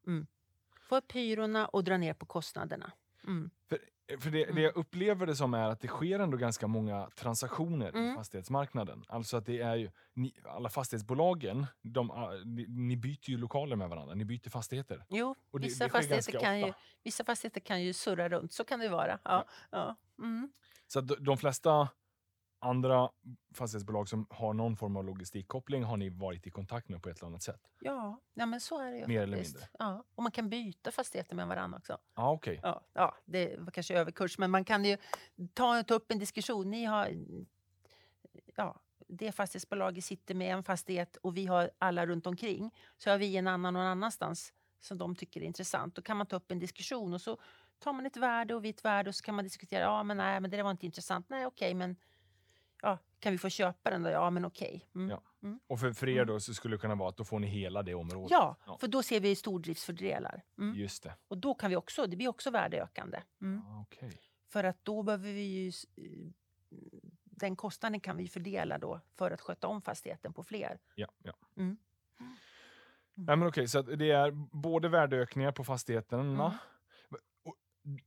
[0.81, 2.93] Få upp hyrorna och dra ner på kostnaderna.
[3.25, 3.51] Mm.
[3.69, 7.97] För det, det jag upplever det som är att det sker ändå ganska många transaktioner
[7.97, 8.15] i Mm.
[8.17, 9.05] fastighetsmarknaden.
[9.09, 13.77] Alltså att det är ju, ni, alla fastighetsbolagen, de, ah, ni, ni byter ju lokaler
[13.77, 15.05] med varandra, ni byter fastigheter.
[15.09, 16.73] Jo, Och det- vissa, det fastigheter kan ju,
[17.05, 19.19] vissa fastigheter kan ju surra runt, så kan det vara.
[19.25, 19.97] Ja, ja.
[20.19, 20.53] Mm.
[20.87, 21.89] Så de, de flesta
[22.59, 23.11] andra
[23.55, 27.19] fastighetsbolag som har någon form av logistikkoppling har ni varit i kontakt med på ett
[27.19, 27.61] eller annat sätt.
[27.81, 29.55] Ja, ja, men så är det ju Mer eller faktiskt.
[29.55, 29.69] mindre.
[29.79, 30.05] Ja.
[30.15, 31.99] Och man kan byta fastigheter med varandra också.
[32.15, 32.61] Ja, okej.
[32.63, 34.97] Ja, ja, det var kanske överkurs, men man kan ju
[35.55, 36.71] ta, ta upp en diskussion.
[36.71, 37.11] Ni har,
[38.57, 42.75] ja, det fastighetsbolaget sitter med en fastighet och vi har alla runt omkring.
[42.97, 45.95] Så har vi en annan någon annanstans som de tycker är intressant.
[45.95, 47.39] Då kan man ta upp en diskussion och så
[47.79, 49.81] tar man ett värde och vi ett värde och så kan man diskutera.
[49.81, 51.29] Ja, men nej, men det var inte intressant.
[51.29, 51.97] Nej, okej, men
[52.91, 54.11] ja, kan vi få köpa den då?
[54.11, 54.89] Ja, men okej.
[54.95, 55.11] Mm.
[55.11, 55.23] Ja.
[55.67, 57.83] Och för, för er då så skulle det kunna vara att då får ni hela
[57.83, 58.31] det området.
[58.31, 58.79] Ja, Ja.
[58.81, 60.43] för då ser vi stordriftsfördelar.
[60.59, 60.75] Mm.
[60.75, 61.15] Just det.
[61.29, 63.23] Och då kan vi också, det blir också värdeökande.
[63.41, 63.63] Mm.
[63.67, 64.21] Ja, okej.
[64.49, 65.69] För att då behöver vi ju...
[65.69, 66.29] eh,
[67.25, 70.79] Den kostnaden kan vi fördela då för att sköta om fastigheten på fler.
[70.95, 71.33] Ja, ja.
[71.57, 71.77] Mm.
[73.15, 76.59] Nej, men okej, så det är både värdeökningar på fastigheterna.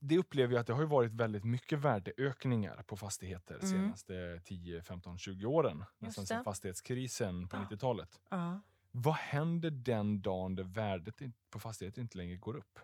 [0.10, 3.68] Det upplever jag att det har ju varit väldigt mycket värdeökningar på fastigheter Mm.
[3.68, 5.84] senaste 10, 15, 20 åren.
[6.00, 7.62] Nästan sedan fastighetskrisen på Ja.
[7.62, 8.20] 90-talet.
[8.30, 8.60] Ja.
[8.92, 12.80] Vad händer den dagen där värdet in- på fastigheter inte längre går upp?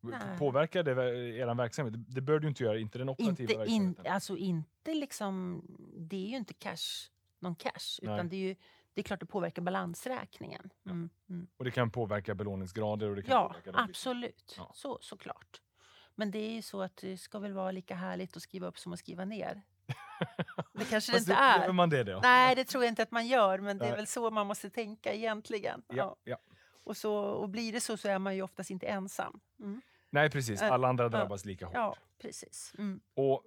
[0.00, 0.38] Nej.
[0.38, 1.94] Påverkar det er verksamhet?
[2.14, 4.12] Det- bör du inte göra, inte den operativa Inte, in, verksamheten.
[4.12, 5.62] alltså inte liksom...
[5.96, 7.98] Det är ju inte cash, någon cash.
[8.02, 8.14] Nej.
[8.14, 8.54] Utan det är ju
[8.94, 10.70] det är klart det påverkar balansräkningen.
[10.86, 11.10] Mm.
[11.30, 11.46] Mm.
[11.56, 14.54] Och det kan påverka belåningsgrader och det kan Ja, påverka absolut.
[14.58, 14.70] Ja.
[14.74, 15.61] Så, såklart.
[16.14, 18.78] Men det är ju så att det ska väl vara lika härligt att skriva upp
[18.78, 19.62] som att skriva ner.
[20.74, 21.72] Det kanske det inte är.
[21.72, 22.20] Man det då?
[22.22, 24.70] Nej, det tror jag inte att man gör, men det är väl så man måste
[24.70, 25.82] tänka egentligen.
[25.88, 26.36] Ja, ja.
[26.84, 29.40] Och, så, och blir det så så är man ju oftast inte ensam.
[29.60, 29.80] Mm.
[30.10, 30.62] Nej, precis.
[30.62, 31.74] Alla andra drabbas lika hårt.
[31.74, 32.74] Ja, precis.
[32.78, 33.00] Mm.
[33.14, 33.42] Och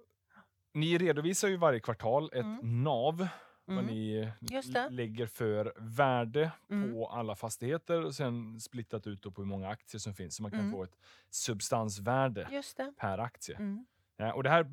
[0.74, 2.84] ni redovisar ju varje kvartal ett Mm.
[2.84, 3.28] NAV,
[3.66, 3.86] vad Mm.
[3.86, 4.88] ni Just det.
[4.90, 6.92] lägger för värde Mm.
[6.92, 10.50] på alla fastigheter och sen splittat ut på hur många aktier som finns så man
[10.50, 10.72] kan Mm.
[10.72, 10.96] få ett
[11.30, 12.48] substansvärde
[12.96, 13.56] per aktie.
[13.56, 13.86] Mm.
[14.16, 14.66] Ja, och det här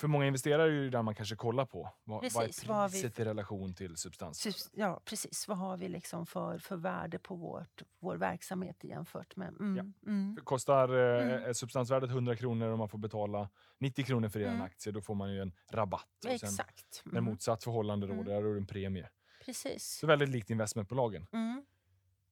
[0.00, 1.82] för många investerare är ju där man kanske kollar på.
[1.82, 4.70] Vad, vad Precis, är vad har vi priset i relation till substans?
[4.72, 5.48] Ja, precis.
[5.48, 9.48] Vad har vi liksom för, för värde på vårt, vår verksamhet jämfört med...
[9.48, 9.76] Mm.
[9.76, 10.10] Ja.
[10.10, 10.36] Mm.
[10.44, 11.44] Kostar eh, Mm.
[11.44, 14.62] är substansvärdet 100 kronor och man får betala 90 kronor för er Mm.
[14.62, 16.24] aktie, då får man ju en rabatt.
[16.24, 17.02] Och Exakt.
[17.04, 17.24] när Mm.
[17.24, 18.18] motsatt förhållande Mm.
[18.18, 19.08] råder, då är det en premie.
[19.44, 19.84] Precis.
[19.98, 21.26] Så väldigt likt investmentbolagen.
[21.32, 21.64] Mm.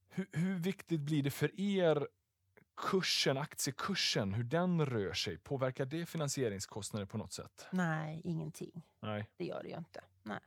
[0.09, 2.07] Hur, hur viktigt blir det för er
[2.79, 5.37] kursen, aktiekursen, hur den rör sig?
[5.37, 7.67] Påverkar det finansieringskostnader på något sätt?
[7.71, 8.81] Nej, ingenting.
[8.99, 10.01] Nej, Det gör det ju inte.
[10.23, 10.39] Nej.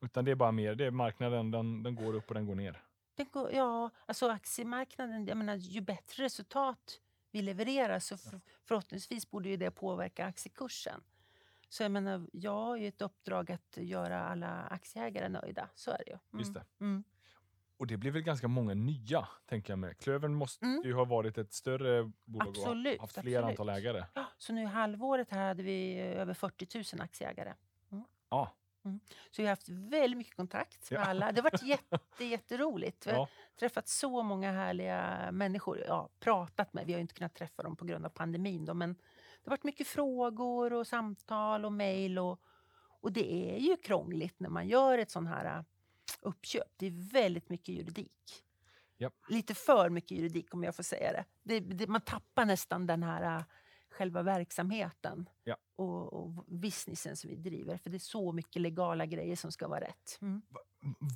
[0.00, 2.54] utan det är bara mer, det är marknaden, den, den går upp och den går
[2.54, 2.82] ner.
[3.14, 9.30] Det går, ja, alltså aktiemarknaden, jag menar, ju bättre resultat vi levererar så för, förhoppningsvis
[9.30, 11.00] borde ju det påverka aktiekursen.
[11.68, 15.68] Så jag menar, jag har ju ett uppdrag att göra alla aktieägare nöjda.
[15.74, 16.18] Så är det ju.
[16.32, 16.38] Mm.
[16.40, 16.64] Just det.
[16.80, 17.04] Mm.
[17.76, 19.94] Och det blir väl ganska många nya, tänker jag mig.
[19.94, 20.82] Klövern måste Mm.
[20.84, 23.44] ju ha varit ett större bolag och Absolut, haft fler absolut.
[23.60, 24.04] antal ägare.
[24.38, 27.54] Så nu i halvåret här hade vi eh, över 40 000 aktieägare.
[28.30, 28.54] Ja,
[29.30, 31.04] Så vi har haft väldigt mycket kontakt med Ja.
[31.04, 31.32] alla.
[31.32, 33.06] Det har varit jätte, jätteroligt.
[33.06, 33.28] Vi har ja.
[33.58, 35.78] träffat så många härliga människor.
[35.88, 36.86] Ja, pratat med.
[36.86, 38.64] Vi har ju inte kunnat träffa dem på grund av pandemin.
[38.64, 42.18] Då, men det har varit mycket frågor och samtal och mejl.
[42.18, 42.40] Och,
[43.00, 45.64] och det är ju krångligt när man gör ett sån här
[46.20, 46.68] uppköp.
[46.76, 48.42] Det är väldigt mycket juridik.
[48.98, 49.14] Japp.
[49.28, 51.24] Lite för mycket juridik om jag får säga det.
[51.42, 53.42] det, det man tappar nästan den här äh,
[53.90, 55.56] själva verksamheten Ja.
[55.76, 57.76] och, och businessen som vi driver.
[57.76, 60.18] För det är så mycket legala grejer som ska vara rätt.
[60.22, 60.42] Mm.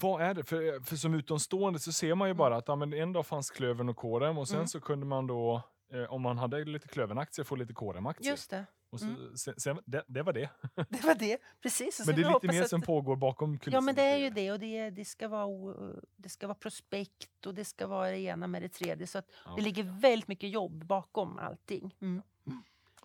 [0.00, 0.44] Vad är det?
[0.44, 3.50] För, för som utomstående så ser man ju bara att ja, men en dag fanns
[3.50, 4.68] Klövern och Kårem och sen Mm.
[4.68, 8.30] så kunde man då, eh, om man hade lite Klövern-aktier, få lite Kårem-aktier.
[8.30, 8.64] Just det.
[8.90, 9.36] Och så, Mm.
[9.36, 10.50] sen, sen, det, det var det.
[10.88, 11.38] Det var det.
[11.62, 11.96] Precis.
[11.96, 13.76] Så Men det är lite mer att- som pågår bakom kulisserna.
[13.76, 14.52] Ja, men det är ju det.
[14.52, 18.46] Och det, det, ska vara, det ska vara prospekt och det ska vara det ena
[18.46, 19.06] med det tredje.
[19.06, 19.54] Så att Ja.
[19.56, 21.94] det ligger väldigt mycket jobb bakom allting.
[22.00, 22.22] Mm.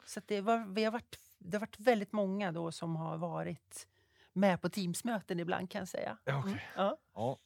[0.05, 3.17] Så att det, var, vi har varit, det har varit väldigt många då som har
[3.17, 3.87] varit
[4.33, 6.17] med på Teamsmöten ibland kan jag säga.
[6.25, 6.33] Okej.
[6.51, 6.57] Mm.
[6.75, 6.97] Ja,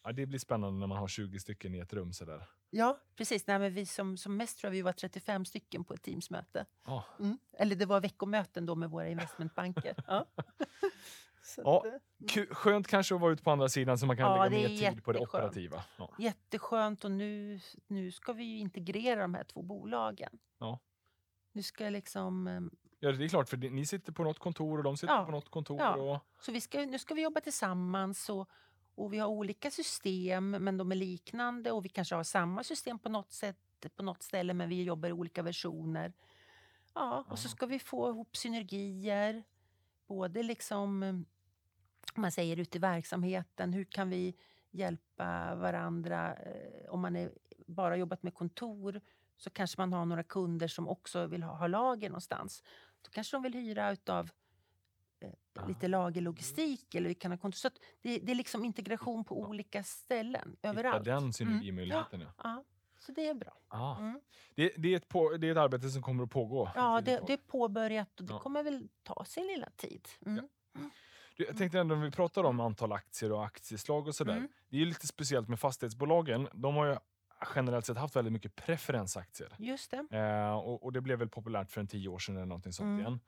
[0.04, 2.44] ja, det blir spännande när man har 20 stycken i ett rum sådär.
[2.70, 3.48] Ja, precis.
[3.48, 6.66] Nej, men vi som, som mest tror jag vi var 35 stycken på ett Teamsmöte.
[6.86, 7.04] Ja.
[7.20, 7.38] Mm.
[7.58, 9.96] Eller det var veckomöten då med våra investmentbanker.
[10.08, 10.26] Ja.
[11.58, 14.46] Ja, eh, Ku- Skönt kanske att vara ute på andra sidan så man kan Ja,
[14.48, 15.84] lägga mer tid på det operativa.
[15.98, 16.10] Ja.
[16.20, 20.40] Jätteskönt och nu, nu ska vi ju integrera de här två bolagen.
[20.60, 20.80] Ja.
[21.52, 22.60] Nu ska liksom, eh,
[23.00, 25.26] ja, det är klart, för ni sitter på något kontor och de sitter Ja.
[25.26, 25.98] på något kontor.
[25.98, 28.50] Och, så vi ska, nu ska vi jobba tillsammans och,
[28.98, 33.00] och vi har olika system men de är liknande och vi kanske har samma system
[33.00, 33.58] på något sätt
[33.96, 36.14] på något ställe men vi jobbar i olika versioner.
[36.94, 39.44] Ja, och så ska vi få ihop synergier.
[40.08, 41.04] Både liksom,
[42.16, 44.36] om man säger ute i verksamheten, hur kan vi
[44.72, 46.36] hjälpa varandra?
[46.36, 47.32] Eh, Om man är,
[47.68, 49.02] bara jobbat med kontor
[49.38, 52.64] så kanske man har några kunder som också vill ha, ha lager någonstans.
[53.02, 54.32] Då kanske de vill hyra utav
[55.20, 57.58] eh, lite lagerlogistik eller vi kan ha kontor.
[57.58, 57.70] Så
[58.02, 61.06] det, det är liksom integration på olika ställen, Hitta överallt.
[61.06, 62.20] den synergimöjligheten.
[62.22, 62.28] Ja.
[62.44, 62.64] Ja,
[63.00, 63.54] så det är bra.
[63.68, 63.98] Ah.
[63.98, 64.20] Mm.
[64.56, 66.72] Det, det, är ett på, det är ett arbete som kommer att pågå.
[66.76, 68.40] Ja, det, det är påbörjat och det Ja.
[68.40, 70.08] kommer väl ta sin lilla tid.
[70.26, 70.48] Mm.
[71.38, 74.38] Du, Jag tänkte ändå, om vi pratar om antal aktier och aktieslag och sådär.
[74.38, 74.50] Mm.
[74.70, 76.48] Det är lite speciellt med fastighetsbolagen.
[76.54, 76.98] De har ju
[77.56, 79.56] generellt sett haft väldigt mycket preferensaktier.
[79.60, 80.08] Just det.
[80.18, 82.86] Eh, och, och det blev väl populärt för en tio år sedan eller någonting sånt
[82.88, 83.00] Mm.
[83.00, 83.20] igen.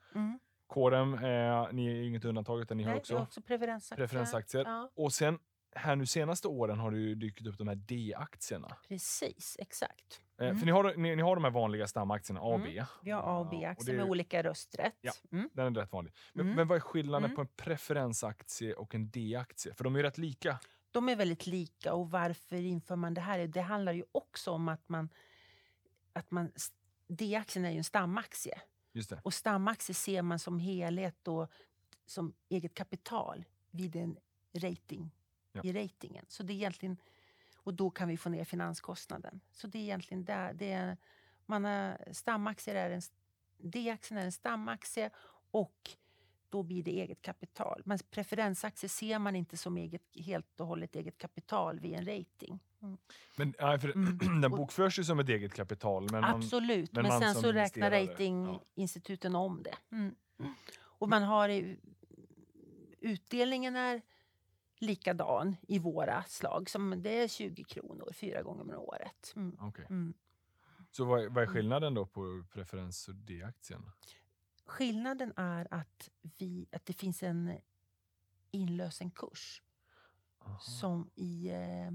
[0.76, 0.92] Mm.
[0.92, 4.08] KRM, eh, ni är inget undantag utan ni har Nej, också har också preferensaktier.
[4.08, 4.64] preferensaktier.
[4.66, 5.40] Ja, Och sen
[5.76, 8.76] här nu senaste åren har det ju dykt upp de här D-aktierna.
[8.88, 10.22] precis, exakt.
[10.40, 10.58] Eh, Mm.
[10.60, 12.68] För ni har, ni, ni har de här vanliga stamaktierna, A och Mm.
[12.76, 12.84] B.
[13.04, 14.96] Vi har A och Ja, B-aktier med olika rösträtt.
[15.02, 15.12] Ja.
[15.32, 15.50] Mm.
[15.54, 16.14] Den är rätt vanlig.
[16.34, 16.56] Men, Mm.
[16.56, 17.36] men vad är skillnaden Mm.
[17.36, 19.74] på en preferensaktie och en D-aktie?
[19.74, 20.60] För de är ju rätt lika.
[20.92, 23.48] De är väldigt lika och varför inför man det här?
[23.48, 25.10] Det handlar ju också om att man...
[26.14, 26.52] Att man
[27.08, 28.62] D-aktien är ju en stamaktie.
[29.23, 31.52] Och stamaktie ser man som helhet och
[32.06, 34.17] som eget kapital vid en
[34.54, 35.12] rating
[35.52, 35.62] Ja.
[35.63, 36.25] i ratingen.
[36.28, 36.97] Så det är egentligen,
[37.58, 39.41] och då kan vi få ner finanskostnaden.
[39.52, 40.54] Så det är egentligen där.
[40.54, 40.97] Det är,
[41.45, 43.02] man har, stamaktier är en,
[43.58, 45.10] D-aktien är en stamaktie
[45.52, 45.89] och
[46.50, 47.82] då blir det eget kapital.
[47.86, 52.60] Men preferensaktier ser man inte som eget, helt och hållet eget kapital vid en rating.
[52.82, 52.98] Mm.
[53.38, 54.42] Men, nej, för Mm.
[54.42, 56.08] den bokförs ju som ett eget kapital.
[56.12, 58.12] Men man, Absolut, men men, man sen så räknar investerare, ja.
[58.12, 59.96] ratinginstituten om det.
[59.96, 60.16] Mm.
[60.82, 61.76] Och man har
[63.00, 64.02] utdelningen är
[64.80, 66.70] likadan i våra slag.
[66.70, 69.34] Som det är 20 kronor fyra gånger om året.
[69.36, 69.58] Mm.
[69.60, 69.86] Okej.
[69.90, 70.14] Mm.
[70.92, 73.92] Så vad, vad är skillnaden då på preferens och D-aktien?
[74.70, 77.58] Skillnaden är att, vi, att det finns en
[78.52, 79.62] inlösenkurs
[80.40, 80.60] Aha.
[80.60, 81.92] som i eh,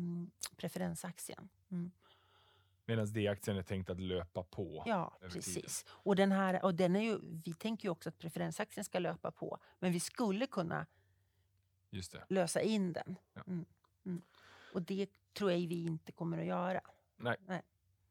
[0.57, 1.49] preferensaktien.
[1.71, 1.91] Mm.
[2.87, 4.83] Medan D-aktien är tänkt att löpa på.
[4.87, 5.85] Ja, precis.
[5.89, 9.31] Och, den här, och den är ju, vi tänker ju också att preferensaktien ska löpa
[9.31, 9.59] på.
[9.79, 10.87] Men vi skulle kunna
[12.29, 13.17] lösa in den.
[13.33, 13.43] Ja.
[13.47, 13.65] Mm.
[14.07, 14.23] Mm.
[14.73, 16.81] Och det tror jag vi inte kommer att göra.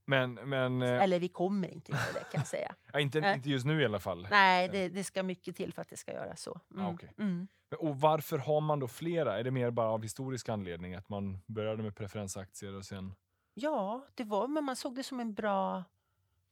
[0.05, 2.75] Men, men eh, Eller vi kommer inte göra det kan jag säga.
[2.93, 3.35] ja, inte, Nej.
[3.35, 4.27] inte just nu i alla fall.
[4.31, 6.59] Nej, det, det ska mycket till för att det ska göra så.
[6.73, 6.85] Mm.
[6.85, 7.13] Ah, okej.
[7.17, 7.47] Mm.
[7.69, 9.39] Men- Och varför har man då flera?
[9.39, 10.95] Är det mer bara av historisk anledning?
[10.95, 13.13] Att man började med preferensaktier och sen...
[13.53, 15.83] Ja, det var, men man såg det som en bra,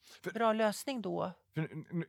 [0.04, 1.32] För- bra lösning då.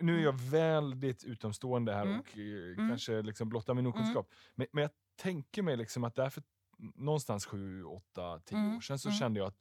[0.00, 2.20] Nu- är jag väldigt utomstående här Mm.
[2.20, 2.88] och eh, Mm.
[2.88, 4.31] kanske liksom blottar min okunskap.
[4.55, 6.42] Men, men jag tänker mig liksom att därför
[6.95, 9.18] någonstans 7, 8, 10 Mm, år sedan så mm.
[9.18, 9.57] kände jag att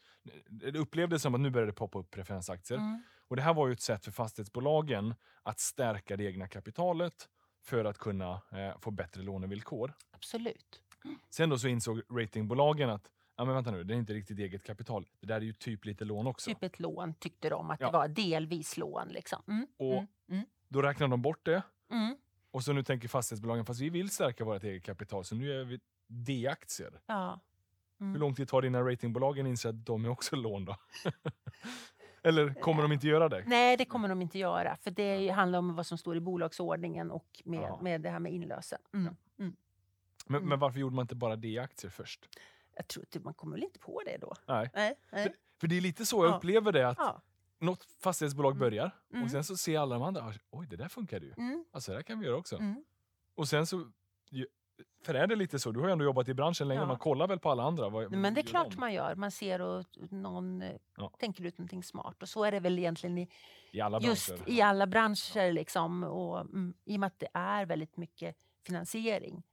[0.50, 2.78] det upplevdes som att nu började det poppa upp preferensaktier.
[2.78, 3.04] Mm.
[3.28, 7.30] Och det här var ju ett sätt för fastighetsbolagen att stärka det egna kapitalet
[7.64, 9.94] för att kunna eh, få bättre lånevillkor.
[10.12, 10.82] Absolut.
[11.30, 14.64] Sen då så insåg ratingbolagen att ja, men vänta nu, det är inte riktigt eget
[14.64, 15.08] kapital.
[15.20, 16.50] Det där är ju typ lite lån också.
[16.50, 17.86] Typ ett lån tyckte de att Ja.
[17.88, 18.08] det var.
[18.08, 19.44] Delvis lån liksom.
[19.48, 19.68] Mm.
[19.78, 20.08] Och Mm.
[20.30, 20.46] Mm.
[20.70, 21.62] Då räknade de bort det
[22.52, 25.64] och så nu tänker fastighetsbolagen fast vi vill stärka vårt eget kapital så nu är
[25.66, 25.80] vi
[26.12, 27.02] D-aktier.
[27.06, 27.40] Ja.
[28.00, 28.14] Mm.
[28.14, 30.76] Hur lång tid tar det innan ratingbolagen inser att de är också lån då?
[32.24, 33.44] Eller kommer de inte göra det?
[33.48, 34.76] Nej, det kommer de inte göra.
[34.78, 37.82] För det handlar om vad som står i bolagsordningen och med, Jaha.
[37.82, 38.80] med det här med inlösen.
[38.94, 39.06] Mm.
[39.40, 39.56] Mm.
[40.26, 40.50] Men, Mm.
[40.50, 42.30] men varför gjorde man inte bara D-aktier först?
[42.76, 44.34] Jag tror inte man kommer väl inte på det då.
[44.48, 44.70] Nej.
[44.74, 44.96] Nej.
[45.12, 45.36] nej.
[45.60, 46.38] För det är lite så jag Ja.
[46.38, 47.22] upplever det, att Ja.
[47.60, 48.60] något fastighetsbolag Mm.
[48.60, 49.24] börjar Mm.
[49.24, 51.34] och sen så ser alla de andra, oj det där funkar ju.
[51.38, 51.66] Mm.
[51.72, 52.56] Alltså det där kan vi göra också.
[52.58, 52.84] Mm.
[53.36, 53.92] Och sen så,
[55.04, 56.86] för är det lite så, du har ju ändå jobbat i branschen länge, Ja.
[56.86, 57.90] man kollar väl på alla andra.
[57.90, 58.80] Vad, Men det är klart de?
[58.80, 59.16] man gör.
[59.16, 61.12] Man ser och någon eh, Ja.
[61.20, 62.22] tänker ut någonting smart.
[62.22, 63.30] Och så är det väl egentligen i,
[63.72, 64.50] I alla just branscher.
[64.50, 65.52] i alla branscher.
[65.52, 66.04] Liksom.
[66.04, 68.36] Och, mm, I och med att det är väldigt mycket
[68.66, 69.44] finansiering.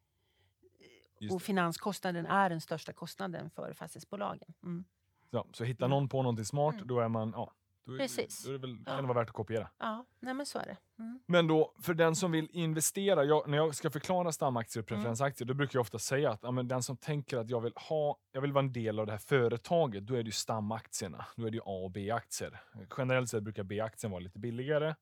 [1.21, 1.45] Just och det.
[1.45, 4.55] finanskostnaden är den största kostnaden för fastighetsbolagen.
[4.63, 4.85] Mm.
[5.31, 5.97] Ja, så hittar Mm.
[5.99, 6.87] någon på någonting smart, Mm.
[6.87, 7.53] då är man, ja,
[7.87, 8.45] då är, Precis.
[8.45, 8.93] Då är det väl, Ja.
[8.93, 9.71] kan det vara värt att kopiera.
[9.79, 10.77] Ja, nej men så är det.
[10.99, 11.21] Mm.
[11.27, 15.01] Men då, för den som vill investera, jag, när jag ska förklara stamaktier och Mm.
[15.03, 17.73] preferensaktier, då brukar jag ofta säga att ja, men den som tänker att jag vill,
[17.89, 21.25] ha, jag vill vara en del av det här företaget, då är det ju stamaktierna.
[21.37, 22.61] Då är det ju A och B-aktier.
[22.99, 24.95] Generellt sett brukar B-aktien vara lite billigare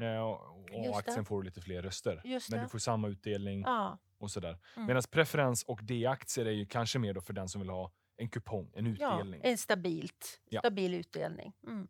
[0.00, 0.70] eh, och.
[0.94, 2.20] A-aktien får du lite fler röster.
[2.50, 4.58] Men du får samma utdelning Ja, och sådär.
[4.76, 4.86] Mm.
[4.86, 8.28] Medan preferens och D-aktier är ju kanske mer då för den som vill ha en
[8.28, 9.40] kupong, en ja, utdelning.
[9.44, 10.60] en stabilt, Ja.
[10.60, 11.52] stabil utdelning.
[11.66, 11.88] Mm.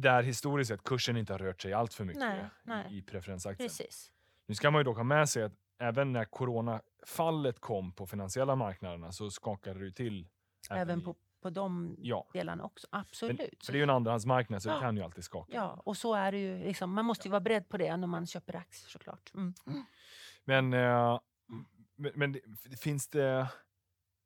[0.00, 2.98] Där historiskt sett kursen inte har rört sig allt för mycket Nej, nej.
[2.98, 3.68] i, preferensaktien.
[3.68, 4.12] Precis.
[4.46, 8.56] Nu ska man ju dock ha med sig att även när coronafallet kom på finansiella
[8.56, 10.28] marknaderna så skakade det till
[10.70, 12.26] Även i- på på de Ja.
[12.32, 12.86] delarna också.
[12.92, 13.66] Men, Absolut.
[13.66, 14.80] för det är ju en andrahandsmarknad så det Ja.
[14.80, 15.52] kan ju alltid skaka.
[15.54, 16.58] Ja, och så är det ju.
[16.58, 19.30] Liksom, man måste ju vara beredd på det när man köper aktier såklart.
[19.34, 19.54] Mm.
[20.44, 21.20] Men, eh,
[21.96, 22.40] men, men det-
[22.80, 23.48] finns det,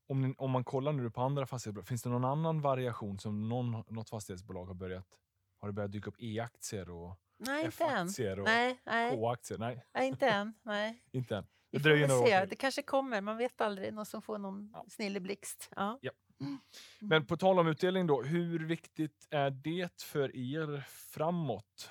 [0.09, 3.49] om, ni, om man kollar nu på andra fastighetsbolag, finns det någon annan variation som
[3.49, 5.07] någon, något fastighetsbolag har börjat?
[5.63, 7.65] Har det börjat dyka upp E-aktier och Nej.
[7.67, 9.59] F-aktier och Nej, nej, K-aktier?
[9.59, 10.55] Nej, nej, inte än.
[10.63, 11.03] Nej.
[11.13, 11.47] inte än.
[11.71, 12.47] Det dröjer några år.
[12.47, 13.21] Det kanske kommer.
[13.21, 13.93] Man vet aldrig.
[13.95, 14.85] Någon som får någon Ja.
[14.89, 15.71] snilleblixt.
[15.77, 15.99] Ja.
[17.01, 21.91] Men på tal om utdelning då, hur viktigt är det för er framåt?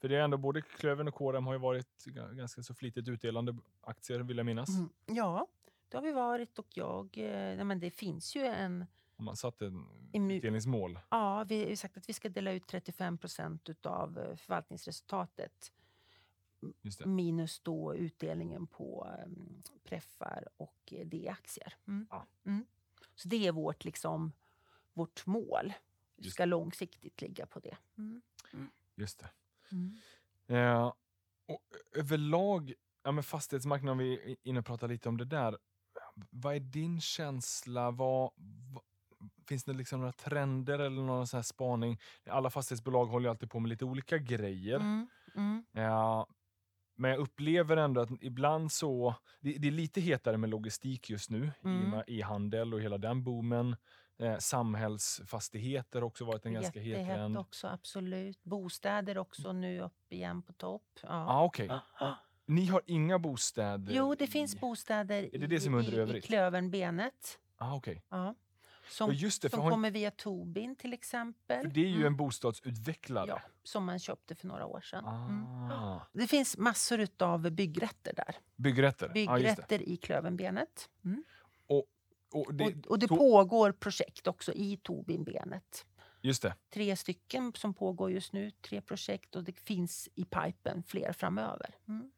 [0.00, 3.08] För det är ändå både Klövern och KRM har ju varit ga- ganska så flitigt
[3.08, 4.68] utdelande aktier vill jag minnas.
[4.68, 4.88] Mm.
[5.06, 5.46] ja,
[5.88, 7.18] det har vi varit och jag...
[7.18, 8.86] Eh, nej, men det finns ju en...
[9.16, 10.98] Om man satt en Immu- utdelningsmål.
[11.10, 15.72] Ja, vi har ju sagt att vi ska dela ut 35 procent av eh, förvaltningsresultatet
[16.82, 17.06] Just det.
[17.06, 21.74] minus då utdelningen på um, preffar och eh, D-aktier.
[21.86, 22.06] Mm.
[22.10, 22.26] Ja.
[22.44, 22.66] Mm.
[23.14, 24.32] Så det är vårt, liksom,
[24.92, 25.72] vårt mål.
[26.16, 27.76] Vi ska långsiktigt ligga på det.
[27.98, 28.22] Mm.
[28.94, 29.30] Just det.
[29.72, 29.96] Mm.
[30.46, 30.92] Eh,
[31.46, 31.62] och
[31.92, 35.58] överlag, ja, men fastighetsmarknaden, om vi är inne och pratar lite om det där.
[36.30, 37.90] Vad är din känsla?
[37.90, 38.30] Vad,
[38.72, 38.82] vad,
[39.48, 41.98] finns det liksom några trender eller någon sån här spaning?
[42.30, 44.76] Alla fastighetsbolag håller alltid på med lite olika grejer.
[44.76, 45.08] Mm.
[45.36, 45.64] Mm.
[45.72, 46.26] Ja,
[46.98, 49.14] men jag upplever ändå att ibland så...
[49.40, 52.02] Det, det är lite hetare med logistik just nu, i Mm.
[52.06, 53.76] e-handel och hela den boomen.
[54.18, 57.38] Eh, samhällsfastigheter har också varit en ganska het trend.
[57.38, 58.44] också, absolut.
[58.44, 60.82] Bostäder också nu upp igen på topp.
[61.02, 61.08] Ja.
[61.08, 61.70] Ah, okej.
[62.46, 63.92] Ni har inga bostäder?
[63.94, 66.24] Jo, det finns i- bostäder Är det det som är under i, i övrigt?
[66.24, 67.38] Klövenbenet.
[67.56, 68.02] Ah, okej.
[68.08, 68.34] Ja.
[68.86, 71.62] Ja, Som, just det, som har, kommer via Tobin till exempel.
[71.62, 72.06] för det är ju Mm.
[72.06, 73.26] en bostadsutvecklare.
[73.28, 75.04] Ja, som man köpte för några år sedan.
[75.04, 75.44] Mm.
[75.70, 78.36] Ah, Det finns massor av byggrätter där.
[78.56, 79.06] byggrätter?
[79.06, 79.12] Ja.
[79.12, 80.88] Byggrätter i Klövenbenet.
[81.04, 81.24] Mm.
[82.32, 85.86] Och det, och, och det pågår projekt också i Tobinbenet.
[86.22, 86.54] just det.
[86.74, 91.74] Tre stycken som pågår just nu, tre projekt och det finns i pipen fler framöver.
[91.88, 92.10] Mm.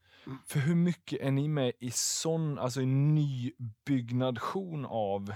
[0.47, 5.33] För hur mycket är ni med i sån, alltså nybyggnation av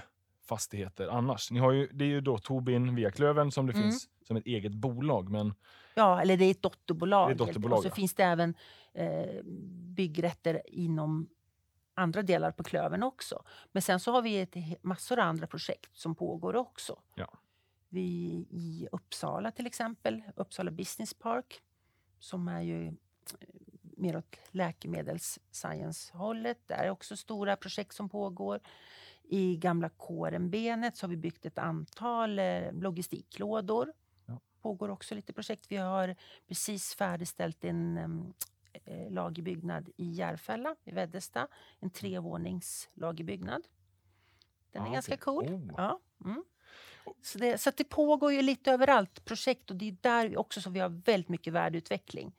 [0.53, 1.51] fastigheter annars?
[1.51, 3.83] Ni har ju, det är ju då Tobin via Klövern som det Mm.
[3.83, 5.53] finns som ett eget bolag, men
[5.95, 7.29] Ja, eller det är ett dotterbolag.
[7.29, 7.95] Det är ett dotterbolag, Och så ja.
[7.95, 8.55] finns det även
[8.93, 9.43] eh,
[9.95, 11.29] byggrätter inom
[11.95, 13.43] andra delar på Klövern också.
[13.71, 16.99] Men sen så har vi ett, massor av andra projekt som pågår också.
[17.15, 17.33] Ja.
[17.89, 21.61] Vi i Uppsala till exempel, Uppsala Business Park,
[22.19, 22.93] som är ju eh,
[23.81, 26.67] mer åt läkemedels-science-hållet.
[26.67, 28.59] Där är också stora projekt som pågår.
[29.33, 33.93] I gamla Kårenbenet så har vi byggt ett antal eh, logistiklådor.
[34.25, 34.39] Ja.
[34.61, 35.65] pågår också lite projekt.
[35.69, 36.15] Vi har
[36.47, 38.33] precis färdigställt en em,
[38.85, 41.47] eh, lagerbyggnad i Järfälla i Veddesta.
[41.79, 43.61] En trevånings lagerbyggnad.
[44.71, 45.23] Den är Ah, ganska okej.
[45.23, 45.45] cool.
[45.53, 45.73] Oh.
[45.77, 45.99] Ja.
[46.25, 46.43] Mm.
[47.21, 50.73] Så, det, så det pågår ju lite överallt projekt och det är där också som
[50.73, 52.31] vi har väldigt mycket värdeutveckling.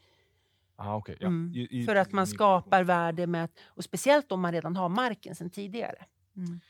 [0.76, 1.16] ah, okej.
[1.20, 1.26] ja.
[1.26, 1.52] Mm.
[1.54, 4.76] I- i- För att man i- skapar värde med, att- och speciellt om man redan
[4.76, 6.06] har marken sedan tidigare.
[6.36, 6.60] Mm.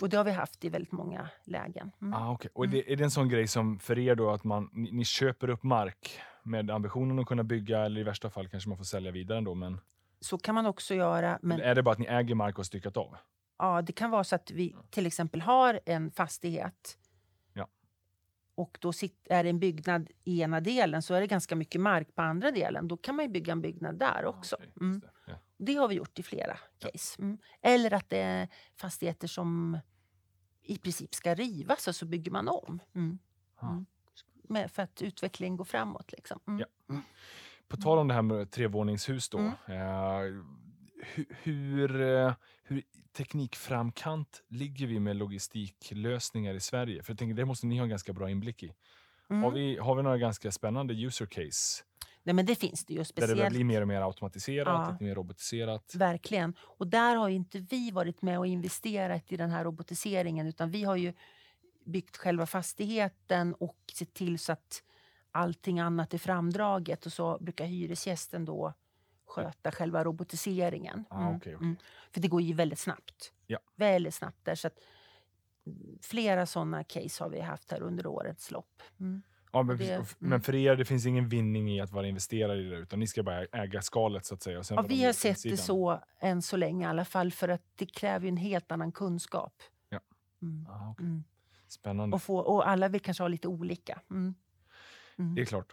[0.00, 1.92] Och det har vi haft i väldigt många lägen.
[2.02, 2.14] Mm.
[2.14, 2.50] Ah, okay.
[2.54, 4.92] Och är det, är det en sån grej som för er då att man, ni,
[4.92, 8.78] ni köper upp mark med ambitionen att kunna bygga eller i värsta fall kanske man
[8.78, 9.80] får sälja vidare ändå, men,
[10.20, 11.38] Så kan man också göra.
[11.42, 13.16] Men är det bara att ni äger mark och styckat av?
[13.58, 16.98] ja, det kan vara så att vi till exempel har en fastighet.
[18.56, 18.92] Och då
[19.24, 22.50] är det en byggnad i ena delen så är det ganska mycket mark på andra
[22.50, 22.88] delen.
[22.88, 24.56] Då kan man bygga en byggnad där också.
[24.80, 25.02] Mm.
[25.56, 25.74] det.
[25.74, 27.22] Har vi gjort i flera case.
[27.22, 27.38] Mm.
[27.62, 29.78] Eller att det är fastigheter som
[30.62, 32.80] i princip ska rivas och så bygger man om.
[32.94, 33.18] Mm.
[33.62, 34.68] Mm.
[34.68, 36.12] För att utvecklingen går framåt.
[36.12, 36.40] Liksom.
[36.46, 36.64] Mm.
[36.86, 36.94] Ja.
[37.68, 39.38] På tal om det här med trevåningshus då.
[39.38, 39.52] Mm.
[39.66, 40.44] Eh,
[41.42, 42.82] hur, eh, hur
[43.12, 47.02] teknikframkant ligger vi med logistiklösningar i Sverige?
[47.02, 48.72] För jag tänker, det måste ni ha en ganska bra inblick i.
[49.30, 49.42] Mm.
[49.42, 51.84] Har, vi, har vi några ganska spännande user case
[52.22, 52.98] Nej, men det finns det ju.
[52.98, 54.90] där Speciellt det blir mer och mer automatiserat, Ja.
[54.92, 55.94] lite mer robotiserat?
[55.94, 56.54] Verkligen.
[56.60, 60.84] Och där har inte vi varit med och investerat i den här robotiseringen utan vi
[60.84, 61.12] har ju
[61.84, 64.82] byggt själva fastigheten och sett till så att
[65.32, 68.74] allting annat är framdraget och så brukar hyresgästen då
[69.26, 71.04] sköta själva robotiseringen.
[71.10, 71.74] Ah, okej, okej.
[72.12, 73.32] För det går ju väldigt snabbt.
[73.46, 73.58] Ja.
[73.76, 74.54] Väldigt snabbt där.
[74.54, 74.78] Så att
[75.66, 78.82] mm, flera sådana case har vi haft här under årets lopp.
[79.00, 79.22] Mm.
[79.52, 80.06] Ja, men, det- mm.
[80.18, 83.06] men för er, det finns ingen vinning i att vara investerare i det, utan ni
[83.06, 84.58] ska bara äga skalet så att säga.
[84.58, 87.48] Och sen Ja, vi har sett det så än så länge i alla fall för
[87.48, 89.54] att det kräver ju en helt annan kunskap.
[89.88, 90.00] Ja.
[90.42, 90.66] Mm.
[90.70, 91.06] Ah, okej.
[91.06, 91.24] Mm.
[91.68, 92.14] Spännande.
[92.14, 94.00] Och, få, och alla vill kanske ha lite olika.
[94.10, 94.34] Mm.
[95.18, 95.34] Mm.
[95.34, 95.72] Det är klart.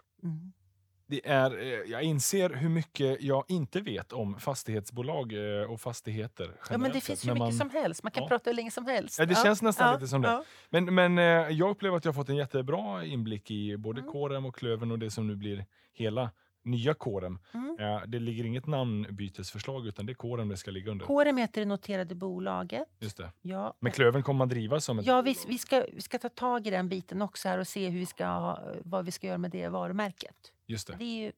[1.06, 5.32] Det är, eh, jag inser hur mycket jag inte vet om fastighetsbolag
[5.62, 6.50] eh, och fastigheter.
[6.70, 8.02] Ja, men det finns hur mycket man- som helst.
[8.02, 8.28] Man kan Ja.
[8.28, 9.18] prata hur länge som helst.
[9.18, 10.28] Ja, det känns nästan lite som det.
[10.28, 10.44] ja.
[10.70, 11.24] Men, men eh,
[11.58, 14.12] jag upplever att jag har fått en jättebra inblick i både Mm.
[14.12, 16.30] Kårem och Klöven och det som nu blir hela
[16.62, 17.38] nya Kårem.
[17.54, 17.76] Mm.
[18.10, 21.06] Det ligger inget namnbytesförslag utan det är Kårem det ska ligga under.
[21.06, 22.88] KRM heter det noterade bolaget.
[23.00, 23.30] Just det.
[23.42, 26.28] Ja, Men Klöven kommer man driva som ett ja vi, vi, ska, vi ska ta
[26.28, 29.38] tag i den biten också här och se hur vi ska, vad vi ska göra
[29.38, 30.52] med det varumärket.
[30.66, 30.96] Just det.
[30.96, 31.32] Det är ju,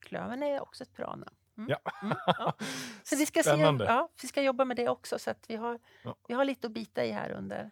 [0.00, 1.34] Klöven är också ett bra namn.
[1.58, 1.70] Mm.
[1.70, 1.92] Ja.
[2.02, 2.54] Mm, ja.
[3.02, 3.84] Så vi ska, se, Spännande.
[3.84, 6.14] ja, vi ska jobba med det också så att vi har, Ja.
[6.28, 7.70] vi har lite att bita i här under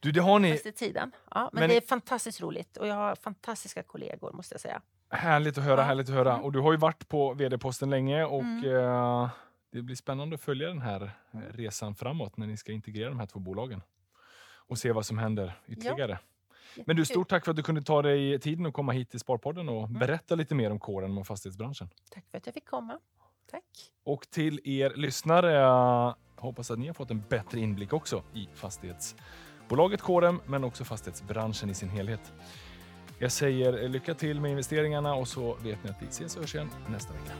[0.00, 0.52] Du, det har ni.
[0.52, 1.12] fastetiden.
[1.30, 4.82] Ja, men, Men det är fantastiskt roligt och jag har fantastiska kollegor måste jag säga.
[5.10, 5.84] Härligt att höra, Ja.
[5.84, 6.32] härligt att höra.
[6.32, 6.44] Mm.
[6.44, 8.76] Och du har ju varit på vd-posten länge och Mm.
[8.76, 9.30] eh,
[9.72, 13.18] det blir spännande att följa den här eh, resan framåt när ni ska integrera de
[13.18, 13.82] här två bolagen
[14.68, 16.18] och se vad som händer ytterligare.
[16.86, 19.20] Men du, stort tack för att du kunde ta dig tiden och komma hit till
[19.20, 19.98] Sparpodden och Mm.
[19.98, 21.88] berätta lite mer om kåren och fastighetsbranschen.
[22.10, 22.98] Tack för att jag fick komma.
[23.50, 23.64] Tack.
[24.04, 28.48] Och till er lyssnare, jag hoppas att ni har fått en bättre inblick också i
[28.54, 32.32] fastighetsbolaget Kårem, men också fastighetsbranschen i sin helhet.
[33.18, 36.54] Jag säger lycka till med investeringarna och så vet ni att vi ses och hörs
[36.54, 37.32] igen nästa vecka.